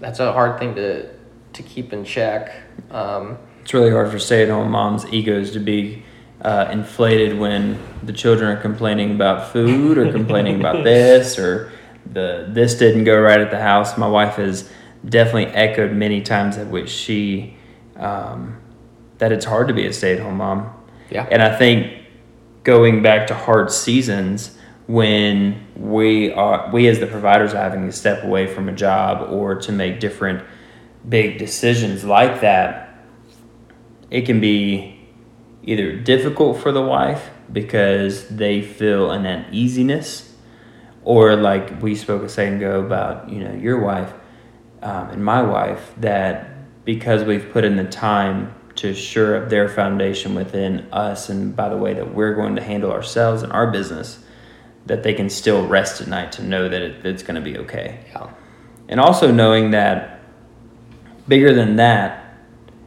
that's 0.00 0.20
a 0.20 0.32
hard 0.32 0.58
thing 0.58 0.74
to 0.76 1.10
to 1.52 1.62
keep 1.62 1.92
in 1.92 2.04
check. 2.04 2.54
Um, 2.90 3.38
it's 3.60 3.74
really 3.74 3.90
hard 3.90 4.10
for 4.10 4.18
stay-at-home 4.18 4.70
moms' 4.70 5.06
egos 5.12 5.52
to 5.52 5.60
be 5.60 6.02
uh, 6.42 6.68
inflated 6.72 7.38
when 7.38 7.78
the 8.02 8.12
children 8.12 8.56
are 8.56 8.60
complaining 8.60 9.12
about 9.14 9.52
food 9.52 9.96
or 9.96 10.10
complaining 10.10 10.58
about 10.58 10.82
this 10.84 11.38
or 11.38 11.70
the 12.12 12.46
this 12.48 12.74
didn't 12.74 13.04
go 13.04 13.18
right 13.20 13.40
at 13.40 13.50
the 13.50 13.60
house. 13.60 13.96
My 13.96 14.08
wife 14.08 14.34
has 14.34 14.68
definitely 15.04 15.46
echoed 15.46 15.92
many 15.92 16.20
times 16.20 16.58
at 16.58 16.66
which 16.66 16.90
she 16.90 17.56
um, 17.96 18.60
that 19.18 19.30
it's 19.30 19.44
hard 19.44 19.68
to 19.68 19.74
be 19.74 19.86
a 19.86 19.92
stay 19.92 20.14
at 20.14 20.20
home 20.20 20.38
mom. 20.38 20.72
Yeah, 21.10 21.28
and 21.30 21.40
I 21.40 21.56
think 21.56 22.02
going 22.64 23.02
back 23.02 23.28
to 23.28 23.34
hard 23.34 23.70
seasons 23.70 24.58
when 24.88 25.64
we 25.76 26.32
are 26.32 26.68
we 26.72 26.88
as 26.88 26.98
the 26.98 27.06
providers 27.06 27.54
are 27.54 27.62
having 27.62 27.86
to 27.86 27.92
step 27.92 28.24
away 28.24 28.48
from 28.48 28.68
a 28.68 28.72
job 28.72 29.30
or 29.30 29.54
to 29.54 29.70
make 29.70 30.00
different 30.00 30.44
big 31.08 31.38
decisions 31.38 32.04
like 32.04 32.40
that, 32.40 32.96
it 34.10 34.22
can 34.22 34.40
be 34.40 35.01
either 35.64 35.96
difficult 35.96 36.60
for 36.60 36.72
the 36.72 36.82
wife 36.82 37.30
because 37.52 38.28
they 38.28 38.62
feel 38.62 39.10
an 39.10 39.26
uneasiness 39.26 40.34
or 41.04 41.36
like 41.36 41.82
we 41.82 41.94
spoke 41.94 42.22
a 42.22 42.28
second 42.28 42.56
ago 42.56 42.80
about 42.80 43.28
you 43.28 43.42
know 43.42 43.52
your 43.54 43.80
wife 43.80 44.12
um, 44.82 45.08
and 45.10 45.24
my 45.24 45.42
wife 45.42 45.92
that 45.98 46.48
because 46.84 47.22
we've 47.24 47.50
put 47.52 47.64
in 47.64 47.76
the 47.76 47.84
time 47.84 48.54
to 48.74 48.94
shore 48.94 49.36
up 49.36 49.48
their 49.48 49.68
foundation 49.68 50.34
within 50.34 50.80
us 50.92 51.28
and 51.28 51.54
by 51.54 51.68
the 51.68 51.76
way 51.76 51.94
that 51.94 52.14
we're 52.14 52.34
going 52.34 52.56
to 52.56 52.62
handle 52.62 52.90
ourselves 52.90 53.42
and 53.42 53.52
our 53.52 53.70
business 53.70 54.24
that 54.86 55.02
they 55.02 55.14
can 55.14 55.30
still 55.30 55.66
rest 55.66 56.00
at 56.00 56.08
night 56.08 56.32
to 56.32 56.42
know 56.42 56.68
that 56.68 56.82
it, 56.82 57.06
it's 57.06 57.22
going 57.22 57.36
to 57.36 57.40
be 57.40 57.56
okay 57.58 58.04
yeah. 58.08 58.30
and 58.88 58.98
also 58.98 59.30
knowing 59.30 59.70
that 59.70 60.20
bigger 61.28 61.54
than 61.54 61.76
that 61.76 62.34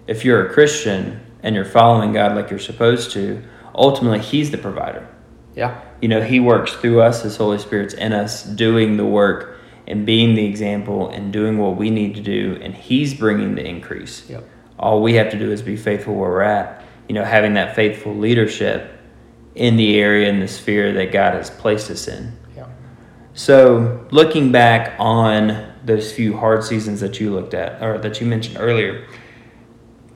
if 0.07 0.25
you're 0.25 0.47
a 0.47 0.53
christian 0.53 1.24
and 1.45 1.55
you're 1.55 1.63
following 1.63 2.11
god 2.11 2.35
like 2.35 2.49
you're 2.49 2.59
supposed 2.59 3.11
to 3.11 3.41
ultimately 3.73 4.19
he's 4.19 4.51
the 4.51 4.57
provider 4.57 5.07
yeah 5.55 5.81
you 6.01 6.09
know, 6.09 6.21
He 6.21 6.39
works 6.39 6.73
through 6.73 7.01
us, 7.01 7.23
His 7.23 7.37
Holy 7.37 7.57
Spirit's 7.57 7.93
in 7.93 8.13
us, 8.13 8.43
doing 8.43 8.97
the 8.97 9.05
work 9.05 9.57
and 9.87 10.05
being 10.05 10.35
the 10.35 10.45
example 10.45 11.09
and 11.09 11.31
doing 11.31 11.57
what 11.57 11.77
we 11.77 11.89
need 11.89 12.15
to 12.15 12.21
do, 12.21 12.59
and 12.61 12.73
He's 12.73 13.13
bringing 13.13 13.55
the 13.55 13.65
increase. 13.65 14.29
Yep. 14.29 14.47
All 14.77 15.01
we 15.01 15.15
have 15.15 15.31
to 15.31 15.39
do 15.39 15.51
is 15.51 15.61
be 15.61 15.77
faithful 15.77 16.15
where 16.15 16.29
we're 16.29 16.41
at. 16.41 16.83
You 17.07 17.15
know, 17.15 17.23
having 17.23 17.53
that 17.53 17.75
faithful 17.75 18.15
leadership 18.15 18.91
in 19.53 19.77
the 19.77 19.99
area 19.99 20.29
and 20.29 20.41
the 20.41 20.47
sphere 20.47 20.91
that 20.93 21.11
God 21.11 21.33
has 21.33 21.49
placed 21.49 21.89
us 21.89 22.07
in. 22.07 22.37
Yeah. 22.55 22.67
So, 23.33 24.05
looking 24.11 24.51
back 24.51 24.95
on 24.99 25.73
those 25.85 26.11
few 26.11 26.35
hard 26.35 26.63
seasons 26.63 26.99
that 26.99 27.19
you 27.19 27.31
looked 27.31 27.53
at 27.53 27.81
or 27.81 27.99
that 27.99 28.19
you 28.19 28.27
mentioned 28.27 28.57
earlier, 28.59 29.07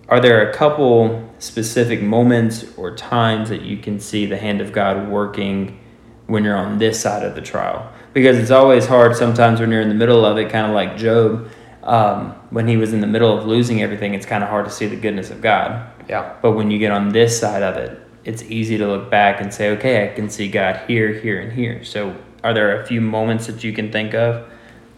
are 0.10 0.20
there 0.20 0.50
a 0.50 0.54
couple 0.54 1.29
specific 1.40 2.02
moments 2.02 2.66
or 2.78 2.96
times 2.96 3.50
that 3.50 3.62
you 3.62 3.78
can 3.78 4.00
see 4.00 4.26
the 4.26 4.38
hand 4.38 4.62
of 4.62 4.72
God 4.72 5.10
working 5.10 5.80
when 6.28 6.44
you're 6.44 6.58
on 6.58 6.78
this 6.78 7.00
side 7.00 7.24
of 7.24 7.36
the 7.36 7.42
trial? 7.42 7.92
Because 8.14 8.38
it's 8.38 8.52
always 8.52 8.86
hard 8.86 9.16
sometimes 9.16 9.60
when 9.60 9.72
you're 9.72 9.82
in 9.82 9.90
the 9.90 9.96
middle 9.96 10.26
of 10.26 10.38
it, 10.38 10.52
kind 10.52 10.68
of 10.68 10.74
like 10.74 10.98
Job. 10.98 11.50
Um, 11.82 12.32
when 12.50 12.68
he 12.68 12.78
was 12.78 12.94
in 12.94 13.00
the 13.00 13.08
middle 13.08 13.36
of 13.36 13.46
losing 13.46 13.82
everything, 13.82 14.14
it's 14.14 14.26
kind 14.26 14.44
of 14.44 14.50
hard 14.50 14.66
to 14.66 14.72
see 14.72 14.86
the 14.86 14.96
goodness 14.96 15.32
of 15.32 15.42
God. 15.42 15.90
Yeah. 16.08 16.36
But 16.42 16.52
when 16.52 16.70
you 16.70 16.78
get 16.78 16.92
on 16.92 17.10
this 17.10 17.40
side 17.40 17.64
of 17.64 17.78
it, 17.78 18.00
it's 18.26 18.44
easy 18.44 18.78
to 18.78 18.88
look 18.88 19.10
back 19.10 19.42
and 19.42 19.54
say, 19.54 19.72
okay, 19.72 20.10
I 20.10 20.14
can 20.14 20.30
see 20.30 20.50
God 20.50 20.82
here, 20.88 21.14
here, 21.14 21.40
and 21.40 21.52
here. 21.52 21.84
So, 21.84 22.16
are 22.44 22.54
there 22.54 22.82
a 22.82 22.86
few 22.86 23.02
moments 23.02 23.48
that 23.48 23.64
you 23.64 23.74
can 23.74 23.92
think 23.92 24.14
of 24.14 24.50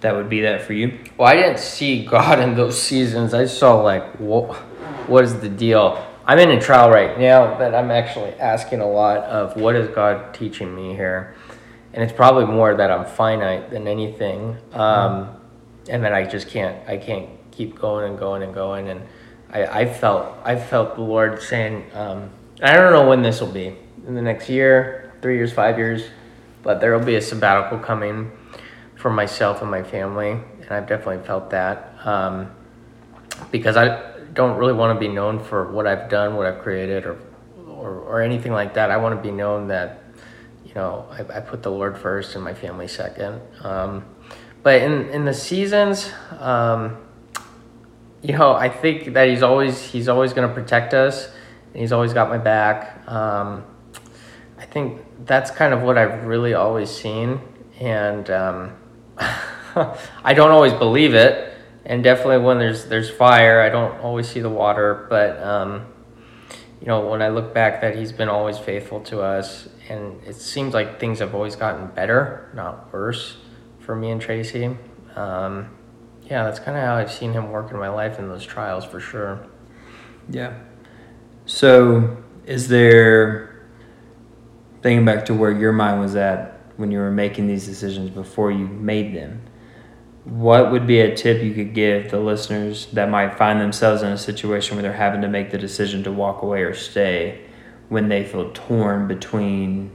that 0.02 0.16
would 0.16 0.30
be 0.30 0.42
that 0.42 0.64
for 0.64 0.74
you? 0.74 1.00
Well, 1.18 1.28
I 1.28 1.36
didn't 1.36 1.60
see 1.60 2.06
God 2.06 2.40
in 2.40 2.56
those 2.56 2.82
seasons. 2.82 3.34
I 3.34 3.46
saw 3.46 3.82
like, 3.82 4.20
what, 4.20 4.56
what 5.08 5.24
is 5.24 5.40
the 5.40 5.50
deal? 5.50 6.06
I'm 6.26 6.38
in 6.38 6.52
a 6.52 6.62
trial 6.62 6.92
right 6.92 7.20
now 7.20 7.58
that 7.58 7.74
I'm 7.74 7.90
actually 7.90 8.32
asking 8.34 8.80
a 8.80 8.90
lot 8.90 9.18
of 9.20 9.60
what 9.60 9.76
is 9.76 9.88
God 9.90 10.34
teaching 10.34 10.74
me 10.74 10.94
here, 10.94 11.36
and 11.94 12.04
it's 12.04 12.14
probably 12.14 12.46
more 12.46 12.76
that 12.76 12.92
I'm 12.92 13.06
finite 13.06 13.72
than 13.72 13.88
anything, 13.88 14.58
um, 14.74 15.36
and 15.90 16.04
that 16.04 16.14
I 16.14 16.26
just 16.26 16.48
can't 16.48 16.88
I 16.88 16.98
can't 16.98 17.30
keep 17.52 17.78
going 17.78 18.08
and 18.10 18.20
going 18.20 18.44
and 18.44 18.54
going, 18.54 18.90
and 18.90 19.02
I, 19.52 19.66
I 19.66 19.86
felt 19.86 20.38
I 20.44 20.58
felt 20.58 20.96
the 20.96 21.02
Lord 21.02 21.42
saying 21.42 21.86
um, 21.96 22.30
I 22.62 22.74
don't 22.76 22.94
know 22.94 23.10
when 23.10 23.24
this 23.24 23.42
will 23.42 23.52
be 23.52 23.76
in 24.08 24.14
the 24.14 24.22
next 24.22 24.48
year, 24.48 25.14
three 25.22 25.38
years, 25.38 25.52
five 25.52 25.80
years, 25.80 26.04
but 26.62 26.80
there 26.80 26.96
will 26.96 27.06
be 27.06 27.16
a 27.16 27.22
sabbatical 27.22 27.80
coming 27.80 28.32
for 28.96 29.10
myself 29.10 29.64
and 29.64 29.72
my 29.72 29.82
family, 29.82 30.32
and 30.32 30.70
I've 30.70 30.88
definitely 30.88 31.26
felt 31.26 31.50
that 31.50 31.96
um, 32.06 32.52
because 33.52 33.76
I 33.76 34.11
don't 34.34 34.58
really 34.58 34.74
want 34.74 34.96
to 34.96 35.00
be 35.00 35.12
known 35.12 35.44
for 35.44 35.72
what 35.72 35.88
I've 35.88 36.10
done, 36.10 36.36
what 36.36 36.46
I've 36.46 36.62
created, 36.62 37.06
or 37.06 37.18
or, 37.68 38.00
or 38.00 38.22
anything 38.22 38.52
like 38.52 38.76
that. 38.76 38.92
I 38.92 38.98
want 38.98 39.16
to 39.16 39.22
be 39.22 39.32
known 39.32 39.68
that 39.68 40.04
you 40.66 40.74
know 40.74 41.08
I, 41.12 41.38
I 41.38 41.40
put 41.40 41.64
the 41.64 41.72
Lord 41.72 41.98
first 41.98 42.36
and 42.36 42.44
my 42.44 42.54
family 42.54 42.88
second. 42.88 43.42
Um, 43.62 44.06
but 44.64 44.82
in 44.82 45.10
in 45.10 45.26
the 45.26 45.34
seasons, 45.34 46.12
um, 46.40 46.98
you 48.22 48.38
know, 48.38 48.54
I 48.54 48.70
think 48.70 49.14
that 49.14 49.28
He's 49.28 49.44
always 49.44 49.82
He's 49.82 50.08
always 50.08 50.34
going 50.34 50.48
to 50.48 50.54
protect 50.54 50.94
us. 50.94 51.30
He's 51.74 51.92
always 51.92 52.14
got 52.14 52.30
my 52.30 52.38
back. 52.38 53.08
Um, 53.08 53.64
I 54.58 54.66
think 54.66 55.02
that's 55.26 55.52
kind 55.52 55.74
of 55.74 55.82
what 55.82 55.98
I've 55.98 56.26
really 56.26 56.54
always 56.54 56.90
seen, 56.90 57.42
and 57.80 58.30
um, 58.30 58.78
I 59.18 60.34
don't 60.34 60.52
always 60.52 60.74
believe 60.74 61.14
it 61.14 61.51
and 61.86 62.04
definitely 62.04 62.40
when 62.40 62.60
there's 62.60 62.86
there's 62.86 63.10
fire, 63.10 63.62
I 63.62 63.70
don't 63.70 64.00
always 64.02 64.28
see 64.28 64.40
the 64.40 64.50
water, 64.50 65.08
but 65.10 65.42
um, 65.42 65.86
you 66.80 66.88
know 66.88 67.08
when 67.08 67.22
I 67.22 67.30
look 67.30 67.54
back, 67.54 67.82
that 67.82 67.96
he's 67.96 68.12
been 68.12 68.30
always 68.30 68.58
faithful 68.58 69.02
to 69.02 69.22
us, 69.22 69.68
and 69.90 70.22
it 70.24 70.36
seems 70.36 70.74
like 70.74 71.00
things 71.00 71.20
have 71.20 71.34
always 71.34 71.56
gotten 71.56 71.88
better, 71.88 72.52
not 72.54 72.92
worse, 72.94 73.38
for 73.80 73.96
me 73.96 74.12
and 74.12 74.22
Tracy. 74.22 74.78
Um, 75.16 75.70
yeah, 76.24 76.44
that's 76.44 76.60
kind 76.60 76.78
of 76.78 76.84
how 76.84 76.96
I've 76.96 77.12
seen 77.12 77.34
him 77.34 77.52
work 77.52 77.72
in 77.72 77.78
my 77.78 77.90
life 77.90 78.20
in 78.20 78.30
those 78.30 78.46
trials 78.46 78.86
for 78.86 79.00
sure. 79.00 79.46
Yeah. 80.30 80.54
So, 81.46 82.18
is 82.46 82.68
there 82.68 83.66
thinking 84.82 85.04
back 85.04 85.26
to 85.26 85.34
where 85.34 85.52
your 85.52 85.74
mind 85.74 86.00
was 86.00 86.16
at 86.16 86.60
when 86.78 86.92
you 86.92 87.00
were 87.00 87.12
making 87.12 87.48
these 87.48 87.66
decisions 87.66 88.10
before 88.10 88.52
you 88.52 88.68
made 88.68 89.16
them? 89.16 89.42
What 90.24 90.72
would 90.72 90.86
be 90.86 91.00
a 91.00 91.16
tip 91.16 91.42
you 91.42 91.54
could 91.54 91.74
give 91.74 92.12
the 92.12 92.20
listeners 92.20 92.86
that 92.88 93.10
might 93.10 93.38
find 93.38 93.60
themselves 93.60 94.04
in 94.04 94.12
a 94.12 94.18
situation 94.18 94.76
where 94.76 94.84
they're 94.84 94.94
having 94.94 95.22
to 95.22 95.28
make 95.28 95.50
the 95.50 95.58
decision 95.58 96.04
to 96.04 96.12
walk 96.12 96.44
away 96.44 96.62
or 96.62 96.76
stay 96.76 97.42
when 97.90 98.08
they 98.08 98.24
feel 98.24 98.52
torn 98.54 99.08
between 99.08 99.92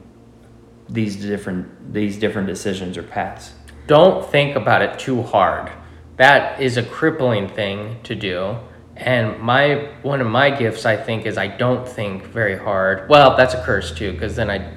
these 0.89 1.17
different 1.17 1.93
these 1.93 2.19
different 2.19 2.49
decisions 2.49 2.97
or 2.99 3.03
paths? 3.05 3.53
Don't 3.87 4.29
think 4.29 4.57
about 4.57 4.83
it 4.83 4.99
too 4.99 5.23
hard. 5.23 5.71
That 6.17 6.61
is 6.61 6.77
a 6.77 6.83
crippling 6.83 7.49
thing 7.49 7.99
to 8.03 8.17
do. 8.17 8.57
And 8.97 9.39
my 9.39 9.91
one 10.03 10.21
of 10.21 10.27
my 10.27 10.51
gifts 10.51 10.87
i 10.87 10.97
think 10.97 11.27
is 11.27 11.39
i 11.39 11.47
don't 11.47 11.87
think 11.87 12.25
very 12.25 12.59
hard. 12.59 13.09
Well 13.09 13.37
that's 13.37 13.55
a 13.55 13.63
curse 13.63 13.95
too 13.95 14.11
because 14.13 14.35
then 14.35 14.51
i 14.51 14.73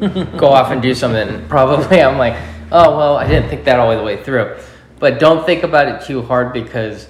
go 0.36 0.48
off 0.48 0.70
and 0.70 0.80
do 0.80 0.94
something. 0.94 1.48
Probably 1.48 2.00
i'm 2.00 2.18
like 2.18 2.40
oh 2.70 2.96
well 2.96 3.16
i 3.16 3.26
didn't 3.26 3.48
think 3.48 3.64
that 3.64 3.80
all 3.80 3.96
the 3.96 4.02
way 4.04 4.22
through 4.22 4.56
but 5.02 5.18
don't 5.18 5.44
think 5.44 5.64
about 5.64 5.88
it 5.88 6.06
too 6.06 6.22
hard 6.22 6.52
because 6.52 7.08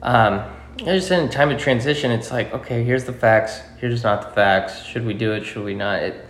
um, 0.00 0.44
just 0.76 1.10
in 1.10 1.24
a 1.24 1.28
time 1.28 1.50
of 1.50 1.58
transition, 1.58 2.12
it's 2.12 2.30
like, 2.30 2.52
okay, 2.54 2.84
here's 2.84 3.02
the 3.02 3.12
facts, 3.12 3.60
here's 3.78 4.04
not 4.04 4.22
the 4.22 4.28
facts. 4.28 4.84
Should 4.84 5.04
we 5.04 5.12
do 5.12 5.32
it? 5.32 5.44
Should 5.44 5.64
we 5.64 5.74
not? 5.74 6.04
It, 6.04 6.24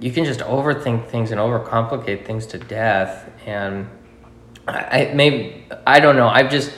you 0.00 0.10
can 0.10 0.24
just 0.24 0.40
overthink 0.40 1.06
things 1.06 1.30
and 1.30 1.40
overcomplicate 1.40 2.26
things 2.26 2.44
to 2.46 2.58
death. 2.58 3.30
And 3.46 3.88
I, 4.66 5.10
I 5.10 5.14
maybe 5.14 5.64
I 5.86 6.00
don't 6.00 6.16
know. 6.16 6.26
I've 6.26 6.50
just 6.50 6.72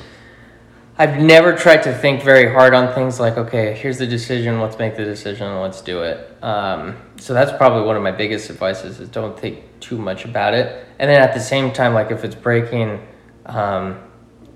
I've 0.98 1.18
never 1.18 1.56
tried 1.56 1.84
to 1.84 1.94
think 1.96 2.22
very 2.22 2.52
hard 2.52 2.74
on 2.74 2.94
things 2.94 3.18
like, 3.18 3.38
okay, 3.38 3.72
here's 3.72 3.96
the 3.96 4.06
decision, 4.06 4.60
let's 4.60 4.78
make 4.78 4.94
the 4.94 5.06
decision, 5.06 5.58
let's 5.62 5.80
do 5.80 6.02
it. 6.02 6.36
Um, 6.44 6.98
so 7.16 7.32
that's 7.32 7.56
probably 7.56 7.86
one 7.86 7.96
of 7.96 8.02
my 8.02 8.12
biggest 8.12 8.50
advices 8.50 9.00
is 9.00 9.08
don't 9.08 9.40
think 9.40 9.64
too 9.80 9.96
much 9.96 10.26
about 10.26 10.52
it. 10.52 10.86
And 10.98 11.08
then 11.08 11.22
at 11.22 11.32
the 11.32 11.40
same 11.40 11.72
time, 11.72 11.94
like 11.94 12.10
if 12.10 12.24
it's 12.24 12.34
breaking, 12.34 13.00
um, 13.46 14.00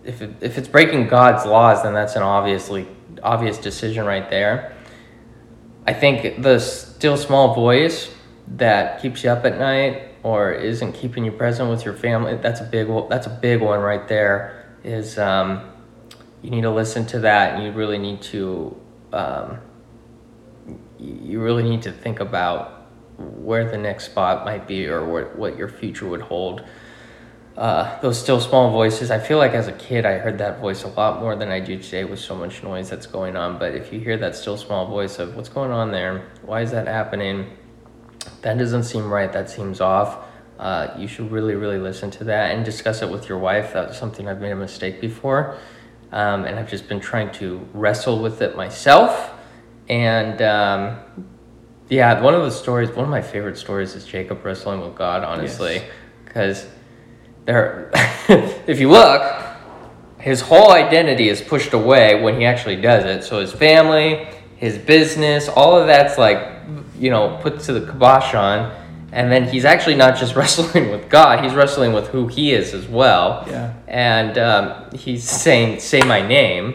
if, 0.04 0.22
it, 0.22 0.30
if 0.40 0.58
it's 0.58 0.68
breaking 0.68 1.08
God's 1.08 1.44
laws, 1.44 1.82
then 1.82 1.94
that's 1.94 2.16
an 2.16 2.22
obviously 2.22 2.86
obvious 3.22 3.58
decision 3.58 4.04
right 4.04 4.28
there. 4.30 4.74
I 5.86 5.92
think 5.92 6.42
the 6.42 6.58
still 6.58 7.16
small 7.16 7.54
voice 7.54 8.10
that 8.56 9.00
keeps 9.00 9.24
you 9.24 9.30
up 9.30 9.44
at 9.44 9.58
night 9.58 10.08
or 10.22 10.52
isn't 10.52 10.92
keeping 10.92 11.24
you 11.24 11.32
present 11.32 11.70
with 11.70 11.84
your 11.84 11.94
family, 11.94 12.36
that's 12.36 12.60
a 12.60 12.64
big, 12.64 12.88
that's 13.08 13.26
a 13.26 13.30
big 13.30 13.60
one 13.60 13.80
right 13.80 14.06
there 14.08 14.74
is, 14.84 15.18
um, 15.18 15.70
you 16.42 16.50
need 16.50 16.62
to 16.62 16.70
listen 16.70 17.06
to 17.06 17.20
that 17.20 17.54
and 17.54 17.64
you 17.64 17.72
really 17.72 17.98
need 17.98 18.22
to 18.22 18.76
um, 19.12 19.58
you 20.98 21.40
really 21.40 21.62
need 21.62 21.82
to 21.82 21.92
think 21.92 22.20
about 22.20 22.86
where 23.18 23.70
the 23.70 23.78
next 23.78 24.06
spot 24.06 24.44
might 24.44 24.66
be 24.66 24.86
or 24.86 25.04
what, 25.04 25.36
what 25.36 25.56
your 25.56 25.68
future 25.68 26.06
would 26.06 26.20
hold 26.20 26.64
uh, 27.58 27.98
those 28.02 28.16
still 28.16 28.40
small 28.40 28.70
voices. 28.70 29.10
I 29.10 29.18
feel 29.18 29.36
like 29.36 29.50
as 29.50 29.66
a 29.66 29.72
kid 29.72 30.06
i 30.06 30.16
heard 30.16 30.38
that 30.38 30.60
voice 30.60 30.84
a 30.84 30.88
lot 30.88 31.20
more 31.20 31.34
than 31.34 31.48
i 31.48 31.58
do 31.58 31.76
today 31.76 32.04
with 32.04 32.20
so 32.20 32.36
much 32.36 32.62
noise 32.62 32.88
that's 32.88 33.06
going 33.06 33.36
on. 33.36 33.58
But 33.58 33.74
if 33.74 33.92
you 33.92 33.98
hear 33.98 34.16
that 34.18 34.36
still 34.36 34.56
small 34.56 34.86
voice 34.86 35.18
of 35.18 35.34
what's 35.34 35.48
going 35.48 35.72
on 35.72 35.90
there? 35.90 36.28
Why 36.42 36.60
is 36.60 36.70
that 36.70 36.86
happening? 36.86 37.56
That 38.42 38.58
doesn't 38.58 38.84
seem 38.84 39.10
right. 39.10 39.32
That 39.32 39.50
seems 39.50 39.80
off. 39.80 40.24
Uh, 40.56 40.94
you 40.96 41.08
should 41.08 41.32
really 41.32 41.56
really 41.56 41.78
listen 41.78 42.12
to 42.12 42.24
that 42.24 42.54
and 42.54 42.64
discuss 42.64 43.02
it 43.02 43.10
with 43.10 43.28
your 43.28 43.38
wife. 43.38 43.72
That's 43.72 43.98
something 43.98 44.28
i've 44.28 44.40
made 44.40 44.52
a 44.52 44.56
mistake 44.56 45.00
before. 45.00 45.58
Um, 46.12 46.44
and 46.44 46.60
I've 46.60 46.70
just 46.70 46.88
been 46.88 47.00
trying 47.00 47.32
to 47.32 47.66
wrestle 47.74 48.22
with 48.22 48.40
it 48.40 48.56
myself. 48.56 49.32
And 49.88 50.40
um, 50.42 51.00
yeah, 51.88 52.20
one 52.20 52.34
of 52.34 52.42
the 52.42 52.52
stories, 52.52 52.90
one 52.90 53.04
of 53.04 53.10
my 53.10 53.22
favorite 53.22 53.58
stories 53.58 53.96
is 53.96 54.04
Jacob 54.04 54.44
wrestling 54.44 54.80
with 54.80 54.94
God, 54.94 55.24
honestly, 55.24 55.82
because 56.24 56.62
yes. 56.64 56.77
There, 57.48 57.90
if 58.66 58.78
you 58.78 58.90
look, 58.90 59.22
his 60.18 60.42
whole 60.42 60.70
identity 60.70 61.30
is 61.30 61.40
pushed 61.40 61.72
away 61.72 62.22
when 62.22 62.38
he 62.38 62.44
actually 62.44 62.76
does 62.76 63.06
it. 63.06 63.24
So 63.24 63.40
his 63.40 63.52
family, 63.52 64.28
his 64.56 64.76
business, 64.76 65.48
all 65.48 65.74
of 65.74 65.86
that's 65.86 66.18
like, 66.18 66.46
you 66.98 67.08
know, 67.08 67.38
put 67.40 67.60
to 67.60 67.72
the 67.72 67.90
kibosh 67.90 68.34
on 68.34 68.70
and 69.12 69.32
then 69.32 69.48
he's 69.48 69.64
actually 69.64 69.94
not 69.94 70.18
just 70.18 70.36
wrestling 70.40 70.90
with 70.90 71.08
God; 71.08 71.42
he's 71.42 71.54
wrestling 71.54 71.94
with 71.94 72.08
who 72.08 72.26
he 72.26 72.52
is 72.52 72.74
as 72.74 72.86
well. 72.86 73.44
Yeah. 73.46 73.72
And 73.86 74.36
um, 74.36 74.90
he's 74.92 75.24
saying, 75.24 75.80
"Say 75.80 76.02
my 76.02 76.20
name," 76.20 76.74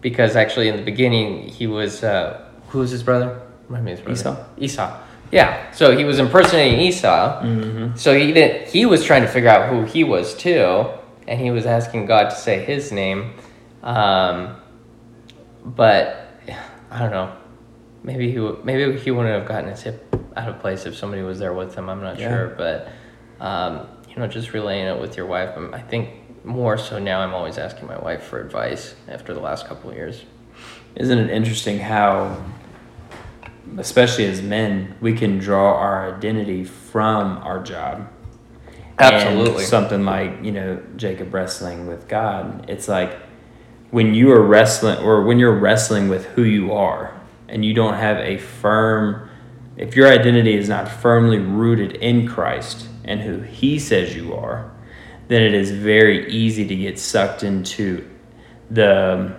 because 0.00 0.36
actually 0.36 0.68
in 0.68 0.76
the 0.76 0.82
beginning 0.82 1.48
he 1.48 1.66
was 1.66 2.02
uh, 2.02 2.48
who 2.68 2.78
was 2.78 2.90
his 2.90 3.02
brother? 3.02 3.42
My 3.68 3.80
name 3.80 3.98
is 3.98 4.08
Esau. 4.08 4.36
Esau. 4.56 4.98
Yeah. 5.32 5.70
So 5.72 5.96
he 5.96 6.04
was 6.04 6.18
impersonating 6.18 6.80
Esau. 6.80 7.42
Mm-hmm. 7.42 7.96
So 7.96 8.16
he 8.16 8.32
didn't. 8.32 8.68
He 8.68 8.86
was 8.86 9.04
trying 9.04 9.22
to 9.22 9.28
figure 9.28 9.50
out 9.50 9.68
who 9.68 9.84
he 9.84 10.04
was 10.04 10.34
too, 10.34 10.88
and 11.26 11.40
he 11.40 11.50
was 11.50 11.66
asking 11.66 12.06
God 12.06 12.30
to 12.30 12.36
say 12.36 12.64
his 12.64 12.92
name. 12.92 13.34
Um, 13.82 14.56
but 15.64 16.28
I 16.90 16.98
don't 17.00 17.10
know. 17.10 17.36
Maybe 18.02 18.30
he 18.30 18.38
maybe 18.62 18.98
he 18.98 19.10
wouldn't 19.10 19.34
have 19.34 19.48
gotten 19.48 19.70
his 19.70 19.82
hip 19.82 20.14
out 20.36 20.48
of 20.48 20.60
place 20.60 20.86
if 20.86 20.96
somebody 20.96 21.22
was 21.22 21.38
there 21.38 21.52
with 21.52 21.74
him. 21.74 21.88
I'm 21.88 22.02
not 22.02 22.18
yeah. 22.18 22.28
sure, 22.28 22.48
but 22.56 22.88
um, 23.40 23.88
you 24.08 24.16
know, 24.16 24.26
just 24.28 24.52
relaying 24.52 24.86
it 24.86 25.00
with 25.00 25.16
your 25.16 25.26
wife. 25.26 25.50
I'm, 25.56 25.74
I 25.74 25.80
think 25.80 26.44
more 26.44 26.78
so 26.78 26.98
now. 26.98 27.20
I'm 27.20 27.34
always 27.34 27.58
asking 27.58 27.88
my 27.88 27.98
wife 27.98 28.22
for 28.22 28.40
advice 28.40 28.94
after 29.08 29.34
the 29.34 29.40
last 29.40 29.66
couple 29.66 29.90
of 29.90 29.96
years. 29.96 30.24
Isn't 30.94 31.18
it 31.18 31.30
interesting 31.30 31.78
how, 31.78 32.42
especially 33.78 34.26
as 34.26 34.42
men, 34.42 34.96
we 35.00 35.14
can 35.14 35.38
draw 35.38 35.76
our 35.76 36.14
identity 36.16 36.64
from 36.64 37.38
our 37.38 37.62
job? 37.62 38.08
Absolutely. 38.98 39.62
And 39.62 39.68
something 39.68 40.04
like 40.04 40.42
you 40.42 40.52
know 40.52 40.82
Jacob 40.96 41.32
wrestling 41.34 41.86
with 41.86 42.08
God. 42.08 42.68
It's 42.68 42.88
like 42.88 43.18
when 43.90 44.14
you 44.14 44.32
are 44.32 44.42
wrestling, 44.42 44.98
or 45.04 45.22
when 45.24 45.38
you're 45.38 45.58
wrestling 45.58 46.08
with 46.08 46.24
who 46.26 46.44
you 46.44 46.72
are, 46.72 47.18
and 47.48 47.64
you 47.64 47.74
don't 47.74 47.94
have 47.94 48.18
a 48.18 48.38
firm 48.38 49.28
if 49.76 49.94
your 49.94 50.10
identity 50.10 50.56
is 50.56 50.68
not 50.68 50.88
firmly 50.88 51.38
rooted 51.38 51.92
in 51.96 52.26
Christ 52.26 52.88
and 53.04 53.20
who 53.20 53.40
He 53.40 53.78
says 53.78 54.16
you 54.16 54.34
are, 54.34 54.72
then 55.28 55.42
it 55.42 55.54
is 55.54 55.70
very 55.70 56.30
easy 56.30 56.66
to 56.66 56.76
get 56.76 56.98
sucked 56.98 57.42
into 57.42 58.08
the 58.70 59.36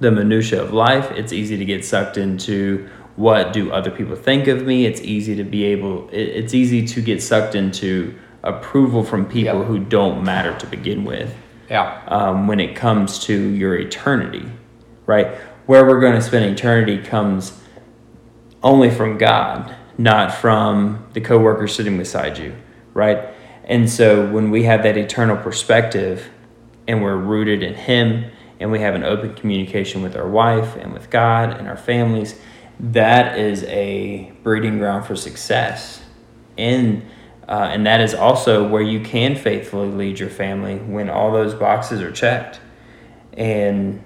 the 0.00 0.10
minutia 0.10 0.62
of 0.62 0.72
life. 0.72 1.10
It's 1.12 1.32
easy 1.32 1.56
to 1.56 1.64
get 1.64 1.84
sucked 1.84 2.18
into 2.18 2.88
what 3.18 3.52
do 3.52 3.72
other 3.72 3.90
people 3.90 4.14
think 4.14 4.46
of 4.46 4.64
me. 4.64 4.86
It's 4.86 5.00
easy 5.00 5.34
to 5.34 5.42
be 5.42 5.64
able. 5.64 6.08
It's 6.12 6.54
easy 6.54 6.86
to 6.86 7.02
get 7.02 7.20
sucked 7.20 7.56
into 7.56 8.16
approval 8.44 9.02
from 9.02 9.26
people 9.26 9.58
yep. 9.58 9.66
who 9.66 9.80
don't 9.80 10.22
matter 10.22 10.56
to 10.56 10.66
begin 10.66 11.04
with. 11.04 11.34
Yeah. 11.68 12.00
Um, 12.06 12.46
when 12.46 12.60
it 12.60 12.76
comes 12.76 13.18
to 13.24 13.34
your 13.34 13.74
eternity, 13.74 14.48
right? 15.04 15.34
Where 15.66 15.84
we're 15.84 15.98
going 15.98 16.14
to 16.14 16.22
spend 16.22 16.44
eternity 16.44 16.98
comes 16.98 17.60
only 18.62 18.88
from 18.88 19.18
God, 19.18 19.74
not 19.98 20.32
from 20.32 21.04
the 21.12 21.20
coworker 21.20 21.66
sitting 21.66 21.98
beside 21.98 22.38
you, 22.38 22.54
right? 22.94 23.34
And 23.64 23.90
so 23.90 24.30
when 24.30 24.52
we 24.52 24.62
have 24.62 24.84
that 24.84 24.96
eternal 24.96 25.36
perspective 25.36 26.28
and 26.86 27.02
we're 27.02 27.16
rooted 27.16 27.64
in 27.64 27.74
Him 27.74 28.30
and 28.60 28.70
we 28.70 28.78
have 28.78 28.94
an 28.94 29.02
open 29.02 29.34
communication 29.34 30.02
with 30.02 30.16
our 30.16 30.28
wife 30.28 30.76
and 30.76 30.92
with 30.92 31.10
God 31.10 31.50
and 31.50 31.66
our 31.66 31.76
families, 31.76 32.40
that 32.80 33.38
is 33.38 33.64
a 33.64 34.32
breeding 34.42 34.78
ground 34.78 35.06
for 35.06 35.16
success. 35.16 36.02
And 36.56 37.04
uh, 37.48 37.70
and 37.72 37.86
that 37.86 38.02
is 38.02 38.12
also 38.12 38.68
where 38.68 38.82
you 38.82 39.00
can 39.00 39.34
faithfully 39.34 39.88
lead 39.88 40.18
your 40.18 40.28
family 40.28 40.76
when 40.76 41.08
all 41.08 41.32
those 41.32 41.54
boxes 41.54 42.02
are 42.02 42.12
checked. 42.12 42.60
And 43.32 44.02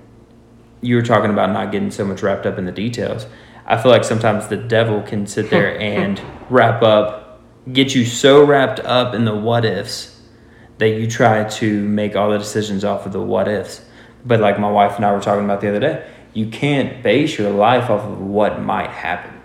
you 0.80 0.94
were 0.94 1.02
talking 1.02 1.30
about 1.30 1.50
not 1.50 1.72
getting 1.72 1.90
so 1.90 2.04
much 2.04 2.22
wrapped 2.22 2.46
up 2.46 2.56
in 2.56 2.66
the 2.66 2.72
details. 2.72 3.26
I 3.66 3.82
feel 3.82 3.90
like 3.90 4.04
sometimes 4.04 4.46
the 4.46 4.56
devil 4.56 5.02
can 5.02 5.26
sit 5.26 5.50
there 5.50 5.76
and 5.80 6.20
wrap 6.50 6.82
up, 6.82 7.42
get 7.72 7.96
you 7.96 8.04
so 8.04 8.44
wrapped 8.44 8.78
up 8.80 9.12
in 9.12 9.24
the 9.24 9.34
what 9.34 9.64
ifs 9.64 10.20
that 10.78 10.90
you 10.90 11.08
try 11.08 11.44
to 11.44 11.88
make 11.88 12.14
all 12.14 12.30
the 12.30 12.38
decisions 12.38 12.84
off 12.84 13.06
of 13.06 13.12
the 13.12 13.22
what 13.22 13.48
ifs. 13.48 13.84
But 14.24 14.38
like 14.38 14.60
my 14.60 14.70
wife 14.70 14.96
and 14.96 15.04
I 15.04 15.12
were 15.12 15.20
talking 15.20 15.44
about 15.44 15.60
the 15.60 15.68
other 15.68 15.80
day, 15.80 16.06
you 16.34 16.46
can't 16.46 17.02
base 17.02 17.38
your 17.38 17.50
life 17.50 17.90
off 17.90 18.02
of 18.02 18.20
what 18.20 18.60
might 18.60 18.90
happen. 18.90 19.40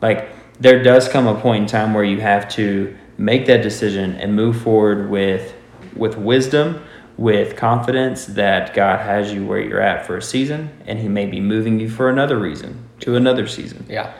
Like 0.00 0.28
there 0.60 0.82
does 0.82 1.08
come 1.08 1.26
a 1.26 1.40
point 1.40 1.62
in 1.62 1.68
time 1.68 1.94
where 1.94 2.04
you 2.04 2.20
have 2.20 2.48
to 2.50 2.96
make 3.16 3.46
that 3.46 3.62
decision 3.62 4.12
and 4.16 4.34
move 4.34 4.60
forward 4.60 5.10
with 5.10 5.54
with 5.96 6.16
wisdom 6.16 6.82
with 7.16 7.56
confidence 7.56 8.26
that 8.26 8.72
God 8.74 9.00
has 9.00 9.32
you 9.32 9.44
where 9.44 9.60
you're 9.60 9.80
at 9.80 10.06
for 10.06 10.16
a 10.16 10.22
season 10.22 10.70
and 10.86 10.98
He 10.98 11.08
may 11.08 11.26
be 11.26 11.40
moving 11.40 11.80
you 11.80 11.90
for 11.90 12.08
another 12.08 12.38
reason 12.38 12.88
to 13.00 13.16
another 13.16 13.46
season. 13.46 13.84
Yeah. 13.88 14.14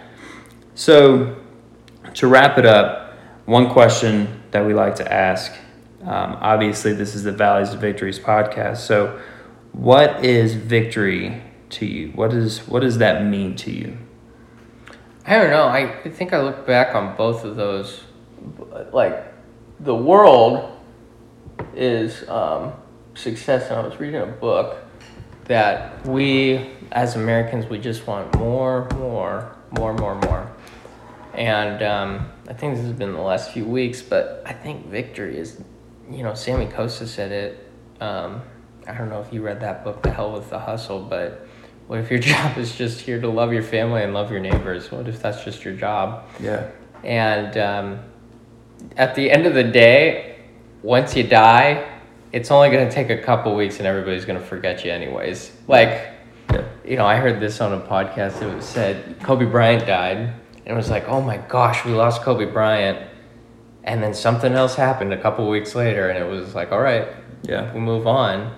So, 0.75 1.37
to 2.15 2.27
wrap 2.27 2.59
it 2.59 2.67
up, 2.67 3.15
one 3.45 3.71
question 3.71 4.43
that 4.51 4.67
we 4.67 4.75
like 4.75 4.97
to 4.97 5.13
ask 5.13 5.53
um, 6.03 6.39
obviously, 6.41 6.93
this 6.93 7.15
is 7.15 7.25
the 7.25 7.33
Valleys 7.33 7.71
to 7.71 7.77
Victories 7.77 8.19
podcast. 8.19 8.79
So, 8.79 9.21
what 9.73 10.25
is 10.25 10.55
victory 10.55 11.43
to 11.71 11.87
you? 11.87 12.09
What, 12.11 12.33
is, 12.33 12.61
what 12.67 12.81
does 12.81 12.99
that 12.99 13.25
mean 13.25 13.57
to 13.57 13.71
you? 13.71 13.99
I 15.27 15.39
don't 15.39 15.51
know. 15.51 15.69
I 15.69 16.09
think 16.11 16.33
I 16.33 16.41
look 16.41 16.67
back 16.67 16.95
on 16.95 17.17
both 17.17 17.45
of 17.45 17.57
those. 17.57 18.03
Like, 18.93 19.25
the 19.81 19.95
world 19.95 20.75
is 21.75 22.29
um, 22.29 22.73
success, 23.15 23.71
and 23.71 23.81
I 23.81 23.83
was 23.87 24.01
reading 24.01 24.21
a 24.23 24.27
book 24.27 24.79
that 25.45 26.07
we 26.07 26.71
as 26.93 27.17
Americans 27.17 27.67
we 27.67 27.79
just 27.79 28.07
want 28.07 28.35
more, 28.37 28.89
more, 28.95 29.57
more, 29.73 29.93
more, 29.95 30.15
more. 30.15 30.51
And 31.35 31.83
um, 31.83 32.31
I 32.49 32.53
think 32.53 32.77
this 32.77 32.85
has 32.85 32.93
been 32.93 33.13
the 33.13 33.21
last 33.21 33.53
few 33.53 33.65
weeks, 33.65 34.03
but 34.03 34.43
I 34.47 34.53
think 34.53 34.87
victory 34.87 35.39
is, 35.39 35.63
you 36.11 36.23
know, 36.23 36.35
Sammy 36.35 36.67
Costa 36.67 37.07
said 37.07 37.33
it. 37.33 37.71
Um, 38.01 38.43
I 38.87 38.95
don't 38.95 39.11
know 39.11 39.21
if 39.21 39.33
you 39.33 39.43
read 39.43 39.61
that 39.61 39.85
book, 39.85 40.03
To 40.05 40.11
Hell 40.11 40.33
with 40.33 40.51
the 40.51 40.59
Hustle, 40.59 41.01
but 41.03 41.47
what 41.89 41.99
if 41.99 42.11
your 42.11 42.21
job 42.33 42.57
is 42.57 42.75
just 42.77 43.01
here 43.01 43.21
to 43.21 43.29
love 43.29 43.53
your 43.53 43.63
family 43.65 44.03
and 44.05 44.15
love 44.15 44.31
your 44.31 44.41
neighbors? 44.41 44.93
What 44.93 45.09
if 45.09 45.21
that's 45.21 45.45
just 45.45 45.65
your 45.65 45.75
job? 45.75 46.25
Yeah. 46.41 46.69
And 47.05 47.57
um, 47.59 47.99
at 48.97 49.15
the 49.15 49.31
end 49.31 49.47
of 49.47 49.55
the 49.55 49.65
day, 49.65 50.37
once 50.83 51.17
you 51.17 51.25
die, 51.25 51.87
it's 52.33 52.51
only 52.51 52.71
going 52.71 52.87
to 52.89 52.95
take 52.95 53.11
a 53.11 53.19
couple 53.21 53.55
weeks 53.57 53.79
and 53.79 53.87
everybody's 53.87 54.25
going 54.25 54.39
to 54.39 54.45
forget 54.45 54.85
you 54.85 54.93
anyways. 54.93 55.51
Like, 55.67 56.09
you 56.85 56.97
know, 56.97 57.07
I 57.07 57.17
heard 57.17 57.41
this 57.41 57.61
on 57.61 57.73
a 57.73 57.81
podcast. 57.81 58.41
It 58.43 58.63
said 58.63 59.21
Kobe 59.21 59.45
Bryant 59.45 59.87
died, 59.87 60.17
and 60.19 60.33
it 60.67 60.75
was 60.75 60.89
like, 60.91 61.07
oh 61.09 61.21
my 61.21 61.37
gosh, 61.37 61.85
we 61.85 61.93
lost 61.93 62.23
Kobe 62.23 62.47
Bryant. 62.47 63.07
and 63.85 64.03
then 64.03 64.13
something 64.15 64.53
else 64.53 64.75
happened 64.75 65.13
a 65.13 65.21
couple 65.21 65.49
weeks 65.49 65.75
later, 65.75 66.09
and 66.11 66.19
it 66.19 66.29
was 66.29 66.55
like, 66.55 66.73
all 66.73 66.81
right, 66.81 67.09
Yeah. 67.43 67.73
we 67.73 67.81
move 67.81 68.07
on. 68.07 68.55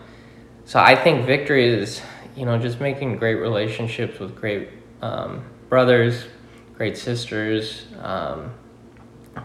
So 0.65 0.79
I 0.81 0.95
think 0.97 1.27
victory 1.27 1.67
is, 1.69 2.01
you 2.41 2.47
know, 2.47 2.59
just 2.59 2.81
making 2.81 3.19
great 3.19 3.35
relationships 3.35 4.19
with 4.19 4.35
great 4.35 4.71
um, 5.03 5.45
brothers, 5.69 6.25
great 6.75 6.97
sisters. 6.97 7.85
Um, 8.01 8.55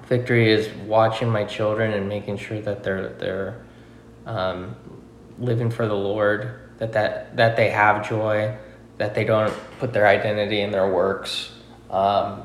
victory 0.06 0.50
is 0.50 0.70
watching 0.88 1.30
my 1.30 1.44
children 1.44 1.92
and 1.92 2.08
making 2.08 2.38
sure 2.38 2.62
that 2.62 2.86
they're 2.86 3.10
they're 3.10 3.66
um, 4.26 4.78
living 5.38 5.70
for 5.70 5.90
the 5.90 5.94
Lord, 5.94 6.72
that, 6.78 6.94
that 6.94 7.36
that 7.36 7.58
they 7.58 7.70
have 7.70 8.08
joy, 8.08 8.56
that 8.98 9.14
they 9.14 9.26
don't 9.26 9.54
put 9.78 9.92
their 9.92 10.08
identity 10.08 10.62
in 10.62 10.72
their 10.72 10.90
works, 10.90 11.52
um, 11.90 12.44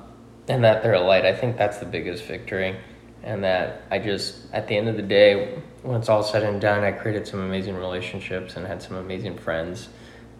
and 0.49 0.65
that 0.65 0.83
they're 0.83 0.95
a 0.95 1.01
light. 1.01 1.25
I 1.25 1.33
think 1.33 1.59
that's 1.59 1.79
the 1.79 1.87
biggest 1.87 2.25
victory, 2.25 2.77
and 3.23 3.45
that 3.45 3.85
I 3.89 4.01
just 4.01 4.53
at 4.53 4.67
the 4.67 4.77
end 4.77 4.89
of 4.89 4.97
the 4.97 5.03
day, 5.03 5.63
when 5.85 6.01
it's 6.01 6.09
all 6.09 6.25
said 6.25 6.43
and 6.43 6.61
done, 6.61 6.83
I 6.83 6.91
created 6.91 7.29
some 7.29 7.39
amazing 7.39 7.77
relationships 7.77 8.57
and 8.57 8.67
had 8.67 8.83
some 8.83 8.97
amazing 8.97 9.39
friends. 9.39 9.91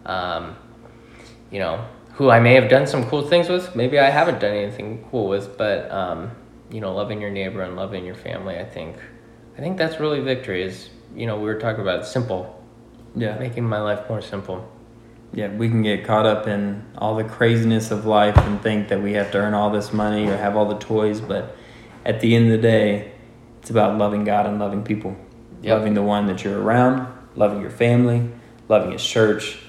Um, 0.05 0.55
you 1.51 1.59
know, 1.59 1.85
who 2.13 2.29
I 2.29 2.39
may 2.39 2.53
have 2.55 2.69
done 2.69 2.87
some 2.87 3.05
cool 3.09 3.23
things 3.27 3.49
with, 3.49 3.75
maybe 3.75 3.99
I 3.99 4.09
haven't 4.09 4.39
done 4.39 4.55
anything 4.55 5.05
cool 5.11 5.27
with, 5.27 5.57
but 5.57 5.89
um, 5.91 6.31
you 6.69 6.79
know, 6.81 6.93
loving 6.93 7.21
your 7.21 7.31
neighbor 7.31 7.61
and 7.61 7.75
loving 7.75 8.05
your 8.05 8.15
family, 8.15 8.57
I 8.57 8.65
think, 8.65 8.97
I 9.57 9.61
think 9.61 9.77
that's 9.77 9.99
really 9.99 10.19
victory. 10.21 10.63
Is 10.63 10.89
you 11.15 11.25
know, 11.25 11.37
we 11.37 11.43
were 11.45 11.59
talking 11.59 11.81
about 11.81 12.05
simple, 12.05 12.63
Yeah. 13.15 13.37
making 13.37 13.67
my 13.67 13.81
life 13.81 14.07
more 14.09 14.21
simple. 14.21 14.69
Yeah, 15.33 15.49
we 15.49 15.69
can 15.69 15.81
get 15.81 16.05
caught 16.05 16.25
up 16.25 16.47
in 16.47 16.83
all 16.97 17.15
the 17.15 17.23
craziness 17.23 17.91
of 17.91 18.05
life 18.05 18.37
and 18.37 18.61
think 18.61 18.89
that 18.89 19.01
we 19.01 19.13
have 19.13 19.31
to 19.31 19.37
earn 19.37 19.53
all 19.53 19.69
this 19.69 19.93
money 19.93 20.27
or 20.27 20.35
have 20.37 20.55
all 20.57 20.65
the 20.65 20.77
toys, 20.79 21.21
but 21.21 21.55
at 22.05 22.19
the 22.19 22.35
end 22.35 22.45
of 22.45 22.51
the 22.51 22.57
day, 22.67 23.11
it's 23.61 23.69
about 23.69 23.97
loving 23.97 24.23
God 24.23 24.45
and 24.45 24.59
loving 24.59 24.83
people. 24.83 25.15
Yep. 25.61 25.77
Loving 25.77 25.93
the 25.93 26.01
one 26.01 26.25
that 26.27 26.43
you're 26.43 26.59
around, 26.59 27.07
loving 27.35 27.61
your 27.61 27.69
family, 27.69 28.29
loving 28.67 28.91
his 28.91 29.03
church, 29.05 29.59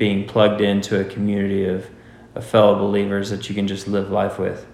being 0.00 0.26
plugged 0.26 0.62
into 0.62 0.98
a 0.98 1.04
community 1.04 1.66
of, 1.66 1.88
of 2.34 2.44
fellow 2.44 2.74
believers 2.76 3.28
that 3.28 3.48
you 3.48 3.54
can 3.54 3.68
just 3.68 3.86
live 3.86 4.10
life 4.10 4.38
with. 4.38 4.66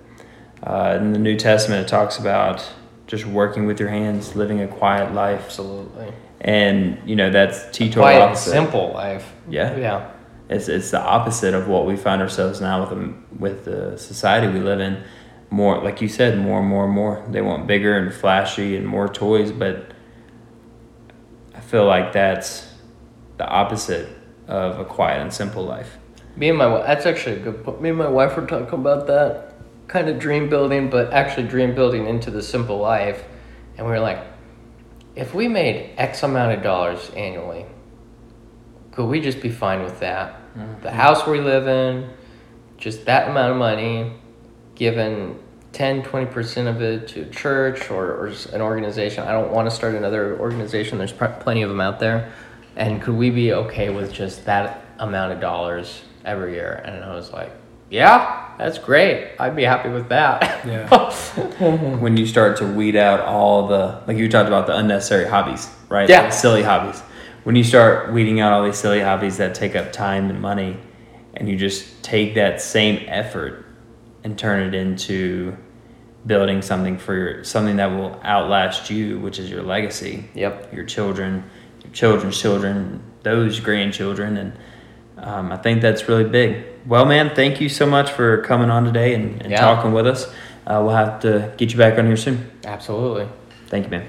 Uh, 0.62 0.96
in 1.00 1.12
the 1.12 1.18
New 1.18 1.36
Testament, 1.36 1.84
it 1.84 1.88
talks 1.88 2.16
about 2.16 2.66
just 3.08 3.26
working 3.26 3.66
with 3.66 3.80
your 3.80 3.88
hands, 3.88 4.36
living 4.36 4.60
a 4.60 4.68
quiet 4.68 5.12
life. 5.12 5.42
Absolutely. 5.46 6.12
And, 6.40 6.98
you 7.04 7.16
know, 7.16 7.30
that's 7.30 7.76
Tito 7.76 8.00
Quiet, 8.00 8.22
opposite. 8.22 8.50
simple 8.50 8.92
life. 8.92 9.34
Yeah. 9.50 9.76
Yeah. 9.76 10.10
It's 10.48 10.68
it's 10.68 10.92
the 10.92 11.00
opposite 11.00 11.54
of 11.54 11.66
what 11.66 11.86
we 11.86 11.96
find 11.96 12.22
ourselves 12.22 12.60
now 12.60 12.80
with 12.80 12.90
the, 12.90 13.14
with 13.36 13.64
the 13.64 13.98
society 13.98 14.46
we 14.46 14.60
live 14.60 14.78
in. 14.78 15.02
More 15.50 15.82
like 15.82 16.00
you 16.00 16.08
said, 16.08 16.38
more 16.38 16.60
and 16.60 16.68
more 16.68 16.84
and 16.84 16.94
more. 16.94 17.26
They 17.28 17.42
want 17.42 17.66
bigger 17.66 17.98
and 17.98 18.14
flashy 18.14 18.76
and 18.76 18.86
more 18.86 19.08
toys, 19.08 19.50
but 19.50 19.90
I 21.52 21.60
feel 21.60 21.84
like 21.84 22.12
that's 22.12 22.72
the 23.38 23.48
opposite 23.48 24.15
of 24.46 24.78
a 24.78 24.84
quiet 24.84 25.20
and 25.20 25.32
simple 25.32 25.64
life. 25.64 25.98
Me 26.36 26.48
and 26.48 26.58
my 26.58 26.66
wife, 26.66 26.86
that's 26.86 27.06
actually 27.06 27.36
a 27.36 27.40
good 27.40 27.64
point. 27.64 27.80
Me 27.80 27.88
and 27.88 27.98
my 27.98 28.08
wife 28.08 28.36
were 28.36 28.46
talking 28.46 28.78
about 28.78 29.06
that 29.06 29.54
kind 29.88 30.08
of 30.08 30.18
dream 30.18 30.48
building, 30.48 30.90
but 30.90 31.12
actually 31.12 31.46
dream 31.46 31.74
building 31.74 32.06
into 32.06 32.30
the 32.30 32.42
simple 32.42 32.78
life. 32.78 33.24
And 33.76 33.86
we 33.86 33.92
were 33.92 34.00
like, 34.00 34.24
if 35.14 35.34
we 35.34 35.48
made 35.48 35.94
X 35.96 36.22
amount 36.22 36.52
of 36.52 36.62
dollars 36.62 37.10
annually, 37.16 37.64
could 38.92 39.06
we 39.06 39.20
just 39.20 39.40
be 39.40 39.50
fine 39.50 39.82
with 39.82 40.00
that? 40.00 40.34
Mm-hmm. 40.54 40.82
The 40.82 40.90
house 40.90 41.26
we 41.26 41.40
live 41.40 41.68
in, 41.68 42.10
just 42.76 43.06
that 43.06 43.28
amount 43.28 43.52
of 43.52 43.56
money, 43.58 44.12
given 44.74 45.38
10, 45.72 46.02
20% 46.02 46.66
of 46.68 46.80
it 46.80 47.08
to 47.08 47.28
church 47.30 47.90
or, 47.90 48.12
or 48.12 48.32
an 48.52 48.60
organization. 48.60 49.24
I 49.24 49.32
don't 49.32 49.52
want 49.52 49.68
to 49.68 49.74
start 49.74 49.94
another 49.94 50.38
organization. 50.38 50.98
There's 50.98 51.12
pr- 51.12 51.26
plenty 51.26 51.62
of 51.62 51.68
them 51.68 51.80
out 51.80 51.98
there. 51.98 52.32
And 52.76 53.00
could 53.00 53.16
we 53.16 53.30
be 53.30 53.52
okay 53.52 53.90
with 53.90 54.12
just 54.12 54.44
that 54.44 54.84
amount 54.98 55.32
of 55.32 55.40
dollars 55.40 56.02
every 56.24 56.54
year? 56.54 56.82
And 56.84 57.02
I 57.02 57.14
was 57.14 57.32
like, 57.32 57.52
yeah, 57.90 58.54
that's 58.58 58.78
great. 58.78 59.32
I'd 59.38 59.56
be 59.56 59.62
happy 59.62 59.88
with 59.88 60.08
that. 60.08 60.66
Yeah. 60.66 60.88
when 62.00 62.16
you 62.16 62.26
start 62.26 62.56
to 62.58 62.66
weed 62.66 62.96
out 62.96 63.20
all 63.20 63.68
the 63.68 64.02
like 64.06 64.16
you 64.16 64.28
talked 64.28 64.48
about 64.48 64.66
the 64.66 64.76
unnecessary 64.76 65.28
hobbies, 65.28 65.68
right? 65.88 66.08
Yeah. 66.08 66.26
The 66.26 66.30
silly 66.30 66.62
hobbies. 66.62 67.00
When 67.44 67.54
you 67.54 67.62
start 67.62 68.12
weeding 68.12 68.40
out 68.40 68.52
all 68.52 68.64
these 68.64 68.78
silly 68.78 69.00
hobbies 69.00 69.36
that 69.36 69.54
take 69.54 69.76
up 69.76 69.92
time 69.92 70.30
and 70.30 70.40
money, 70.40 70.78
and 71.34 71.48
you 71.48 71.56
just 71.56 72.02
take 72.02 72.34
that 72.34 72.60
same 72.60 73.04
effort 73.06 73.64
and 74.24 74.36
turn 74.36 74.66
it 74.66 74.74
into 74.74 75.56
building 76.26 76.60
something 76.60 76.98
for 76.98 77.14
your 77.14 77.44
something 77.44 77.76
that 77.76 77.86
will 77.86 78.20
outlast 78.24 78.90
you, 78.90 79.20
which 79.20 79.38
is 79.38 79.48
your 79.48 79.62
legacy. 79.62 80.28
Yep. 80.34 80.72
Your 80.72 80.84
children, 80.84 81.34
your 81.34 81.44
children's 81.96 82.38
children, 82.38 83.00
those 83.22 83.58
grandchildren, 83.58 84.36
and 84.36 84.52
um, 85.16 85.50
I 85.50 85.56
think 85.56 85.80
that's 85.80 86.08
really 86.08 86.24
big. 86.28 86.64
Well, 86.86 87.06
man, 87.06 87.34
thank 87.34 87.60
you 87.60 87.68
so 87.70 87.86
much 87.86 88.10
for 88.12 88.42
coming 88.42 88.70
on 88.70 88.84
today 88.84 89.14
and, 89.14 89.40
and 89.42 89.50
Yeah. 89.50 89.60
talking 89.60 89.92
with 89.92 90.06
us. 90.06 90.26
Uh, 90.66 90.82
we'll 90.84 90.94
have 90.94 91.20
to 91.20 91.52
get 91.56 91.72
you 91.72 91.78
back 91.78 91.98
on 91.98 92.06
here 92.06 92.16
soon. 92.16 92.50
Absolutely. 92.64 93.26
Thank 93.68 93.86
you, 93.86 93.90
man. 93.90 94.08